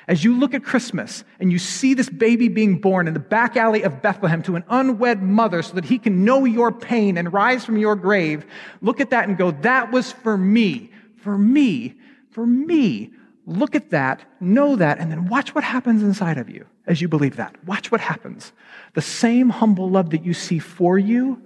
As 0.07 0.23
you 0.23 0.37
look 0.37 0.53
at 0.53 0.63
Christmas 0.63 1.23
and 1.39 1.51
you 1.51 1.57
see 1.57 1.93
this 1.93 2.09
baby 2.09 2.47
being 2.47 2.79
born 2.79 3.07
in 3.07 3.13
the 3.13 3.19
back 3.19 3.57
alley 3.57 3.81
of 3.81 4.01
Bethlehem 4.01 4.43
to 4.43 4.55
an 4.55 4.63
unwed 4.69 5.21
mother 5.21 5.63
so 5.63 5.73
that 5.73 5.85
he 5.85 5.97
can 5.97 6.23
know 6.23 6.45
your 6.45 6.71
pain 6.71 7.17
and 7.17 7.33
rise 7.33 7.65
from 7.65 7.77
your 7.77 7.95
grave, 7.95 8.45
look 8.81 8.99
at 8.99 9.09
that 9.09 9.27
and 9.27 9.37
go, 9.37 9.51
that 9.51 9.91
was 9.91 10.11
for 10.11 10.37
me, 10.37 10.91
for 11.17 11.37
me, 11.37 11.95
for 12.31 12.45
me. 12.45 13.11
Look 13.47 13.75
at 13.75 13.91
that, 13.91 14.21
know 14.39 14.75
that, 14.75 14.99
and 14.99 15.11
then 15.11 15.27
watch 15.27 15.53
what 15.55 15.63
happens 15.63 16.03
inside 16.03 16.37
of 16.37 16.49
you 16.49 16.65
as 16.87 17.01
you 17.01 17.07
believe 17.07 17.35
that. 17.37 17.63
Watch 17.65 17.91
what 17.91 18.01
happens. 18.01 18.51
The 18.93 19.01
same 19.01 19.49
humble 19.49 19.89
love 19.89 20.11
that 20.11 20.23
you 20.23 20.33
see 20.33 20.59
for 20.59 20.97
you 20.99 21.41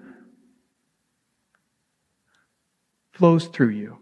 flows 3.11 3.47
through 3.47 3.69
you. 3.69 3.97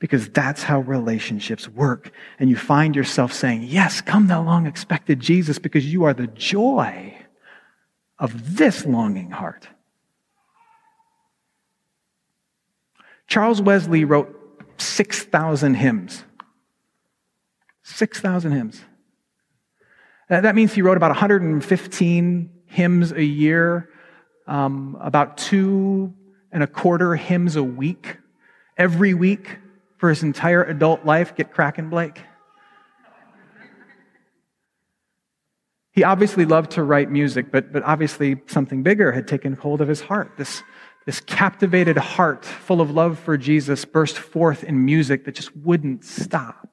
Because 0.00 0.30
that's 0.30 0.62
how 0.64 0.80
relationships 0.80 1.68
work. 1.68 2.10
And 2.40 2.50
you 2.50 2.56
find 2.56 2.96
yourself 2.96 3.32
saying, 3.32 3.62
Yes, 3.62 4.00
come 4.00 4.26
thou 4.26 4.42
long 4.42 4.66
expected 4.66 5.20
Jesus, 5.20 5.60
because 5.60 5.92
you 5.92 6.04
are 6.04 6.14
the 6.14 6.26
joy 6.26 7.14
of 8.18 8.56
this 8.56 8.84
longing 8.84 9.30
heart. 9.30 9.68
Charles 13.28 13.62
Wesley 13.62 14.04
wrote 14.04 14.36
6,000 14.78 15.74
hymns. 15.74 16.24
6,000 17.84 18.52
hymns. 18.52 18.80
That 20.28 20.54
means 20.54 20.72
he 20.72 20.82
wrote 20.82 20.96
about 20.96 21.10
115 21.10 22.50
hymns 22.66 23.12
a 23.12 23.22
year, 23.22 23.90
um, 24.46 24.96
about 25.00 25.36
two 25.36 26.14
and 26.52 26.62
a 26.62 26.66
quarter 26.66 27.16
hymns 27.16 27.56
a 27.56 27.62
week, 27.62 28.16
every 28.76 29.12
week 29.12 29.59
for 30.00 30.08
his 30.08 30.22
entire 30.22 30.64
adult 30.64 31.04
life 31.04 31.36
get 31.36 31.52
cracking, 31.52 31.90
Blake? 31.90 32.22
He 35.92 36.04
obviously 36.04 36.46
loved 36.46 36.70
to 36.72 36.82
write 36.82 37.10
music, 37.10 37.52
but, 37.52 37.72
but 37.72 37.82
obviously 37.82 38.40
something 38.46 38.82
bigger 38.82 39.12
had 39.12 39.28
taken 39.28 39.52
hold 39.52 39.82
of 39.82 39.88
his 39.88 40.00
heart. 40.00 40.32
This, 40.38 40.62
this 41.04 41.20
captivated 41.20 41.98
heart 41.98 42.46
full 42.46 42.80
of 42.80 42.90
love 42.90 43.18
for 43.18 43.36
Jesus 43.36 43.84
burst 43.84 44.16
forth 44.16 44.64
in 44.64 44.84
music 44.84 45.26
that 45.26 45.34
just 45.34 45.54
wouldn't 45.56 46.04
stop. 46.04 46.69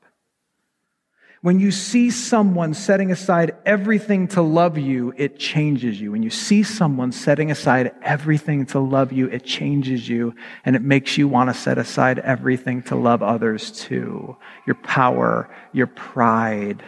When 1.42 1.60
you 1.60 1.72
see 1.72 2.10
someone 2.10 2.74
setting 2.74 3.12
aside 3.12 3.56
everything 3.66 4.28
to 4.30 4.42
love 4.42 4.78
you, 4.78 5.14
it 5.18 5.38
changes 5.38 6.02
you. 6.02 6.12
When 6.12 6.24
you 6.24 6.32
see 6.32 6.64
someone 6.64 7.12
setting 7.12 7.52
aside 7.52 7.92
everything 8.02 8.66
to 8.68 8.80
love 8.80 9.12
you, 9.12 9.28
it 9.28 9.44
changes 9.44 10.10
you 10.10 10.34
and 10.66 10.76
it 10.76 10.82
makes 10.82 11.18
you 11.18 11.28
want 11.28 11.50
to 11.50 11.54
set 11.54 11.78
aside 11.78 12.18
everything 12.20 12.82
to 12.84 12.96
love 12.96 13.22
others 13.22 13.72
too. 13.72 14.36
Your 14.66 14.76
power, 14.76 15.50
your 15.74 15.88
pride, 15.88 16.82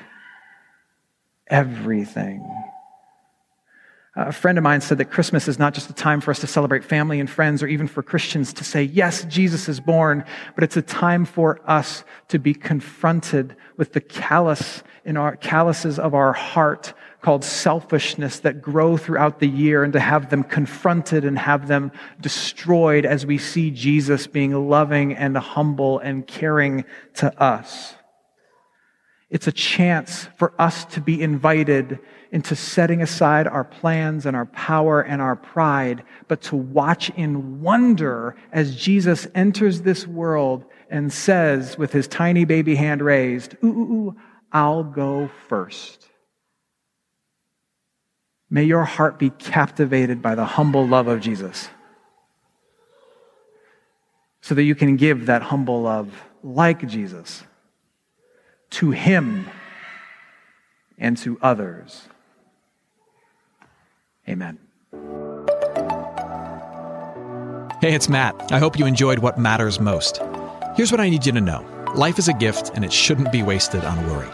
everything. 1.48 2.44
A 4.22 4.34
friend 4.34 4.58
of 4.58 4.66
mine 4.66 4.82
said 4.82 4.98
that 4.98 5.12
Christmas 5.12 5.48
is 5.48 5.58
not 5.58 5.74
just 5.74 5.90
a 5.90 5.94
time 5.94 6.20
for 6.20 6.32
us 6.32 6.40
to 6.40 6.48
celebrate 6.48 6.84
family 6.84 7.22
and 7.22 7.30
friends 7.30 7.64
or 7.64 7.68
even 7.68 7.88
for 7.88 8.04
Christians 8.04 8.52
to 8.54 8.66
say, 8.66 8.84
yes, 8.84 9.24
Jesus 9.24 9.70
is 9.70 9.80
born, 9.80 10.26
but 10.56 10.64
it's 10.66 10.76
a 10.76 10.82
time 10.82 11.24
for 11.24 11.62
us 11.66 12.04
to 12.28 12.38
be 12.38 12.54
confronted 12.54 13.56
with 13.78 13.94
the 13.94 14.02
callous 14.02 14.84
in 15.06 15.16
our 15.16 15.38
calluses 15.38 15.98
of 15.98 16.14
our 16.14 16.34
heart 16.34 16.94
called 17.22 17.46
selfishness 17.46 18.42
that 18.42 18.62
grow 18.62 18.98
throughout 18.98 19.40
the 19.40 19.48
year 19.48 19.86
and 19.86 19.94
to 19.94 20.02
have 20.02 20.30
them 20.30 20.44
confronted 20.44 21.24
and 21.24 21.40
have 21.40 21.70
them 21.70 21.90
destroyed 22.20 23.06
as 23.06 23.26
we 23.26 23.38
see 23.38 23.72
Jesus 23.72 24.28
being 24.28 24.52
loving 24.70 25.14
and 25.16 25.38
humble 25.38 26.00
and 26.00 26.28
caring 26.28 26.84
to 27.14 27.42
us. 27.42 27.96
It's 29.30 29.48
a 29.48 29.52
chance 29.52 30.28
for 30.38 30.54
us 30.58 30.86
to 30.86 31.02
be 31.02 31.22
invited 31.22 32.00
into 32.32 32.56
setting 32.56 33.02
aside 33.02 33.48
our 33.48 33.64
plans 33.64 34.26
and 34.26 34.36
our 34.36 34.48
power 34.48 35.02
and 35.02 35.22
our 35.22 35.36
pride, 35.36 36.04
but 36.28 36.42
to 36.42 36.56
watch 36.56 37.12
in 37.12 37.62
wonder 37.62 38.36
as 38.52 38.76
Jesus 38.76 39.28
enters 39.36 39.82
this 39.82 40.08
world 40.08 40.66
and 40.90 41.14
says, 41.14 41.78
with 41.78 41.92
his 41.92 42.08
tiny 42.08 42.44
baby 42.46 42.76
hand 42.76 43.02
raised, 43.02 43.56
Ooh, 43.64 43.68
ooh, 43.68 43.94
ooh 43.94 44.16
I'll 44.52 44.84
go 44.84 45.30
first. 45.48 46.08
May 48.50 48.64
your 48.64 48.84
heart 48.84 49.20
be 49.20 49.30
captivated 49.30 50.24
by 50.24 50.34
the 50.34 50.46
humble 50.46 50.88
love 50.88 51.08
of 51.08 51.22
Jesus 51.22 51.70
so 54.42 54.56
that 54.56 54.64
you 54.64 54.74
can 54.74 54.96
give 54.96 55.28
that 55.28 55.44
humble 55.44 55.84
love 55.84 56.24
like 56.42 56.88
Jesus 56.88 57.44
to 58.72 58.92
him 58.92 59.50
and 60.98 61.18
to 61.18 61.38
others. 61.42 62.08
Amen. 64.28 64.60
Hey, 67.82 67.94
it's 67.94 68.10
Matt. 68.10 68.52
I 68.52 68.60
hope 68.60 68.78
you 68.78 68.86
enjoyed 68.86 69.20
what 69.20 69.38
matters 69.40 69.80
most. 69.80 70.22
Here's 70.76 70.92
what 70.92 71.00
I 71.00 71.10
need 71.10 71.26
you 71.26 71.32
to 71.32 71.42
know 71.42 71.66
life 71.96 72.20
is 72.20 72.28
a 72.28 72.34
gift, 72.34 72.72
and 72.76 72.86
it 72.86 72.94
shouldn't 72.94 73.32
be 73.32 73.42
wasted 73.42 73.84
on 73.84 74.06
worry. 74.08 74.30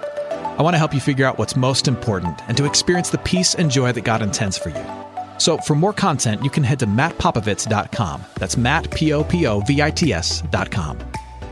I 0.58 0.62
want 0.62 0.74
to 0.74 0.78
help 0.78 0.94
you 0.94 1.00
figure 1.00 1.26
out 1.26 1.38
what's 1.38 1.56
most 1.56 1.88
important 1.88 2.42
and 2.48 2.58
to 2.58 2.66
experience 2.66 3.10
the 3.10 3.18
peace 3.20 3.56
and 3.56 3.70
joy 3.70 3.92
that 3.92 4.02
God 4.02 4.22
intends 4.22 4.58
for 4.58 4.70
you. 4.70 4.86
So, 5.38 5.58
for 5.58 5.76
more 5.76 5.94
content, 5.94 6.44
you 6.44 6.50
can 6.50 6.64
head 6.64 6.80
to 6.80 6.88
mattpopovits.com. 6.88 8.26
That's 8.36 8.58
Matt. 8.58 8.90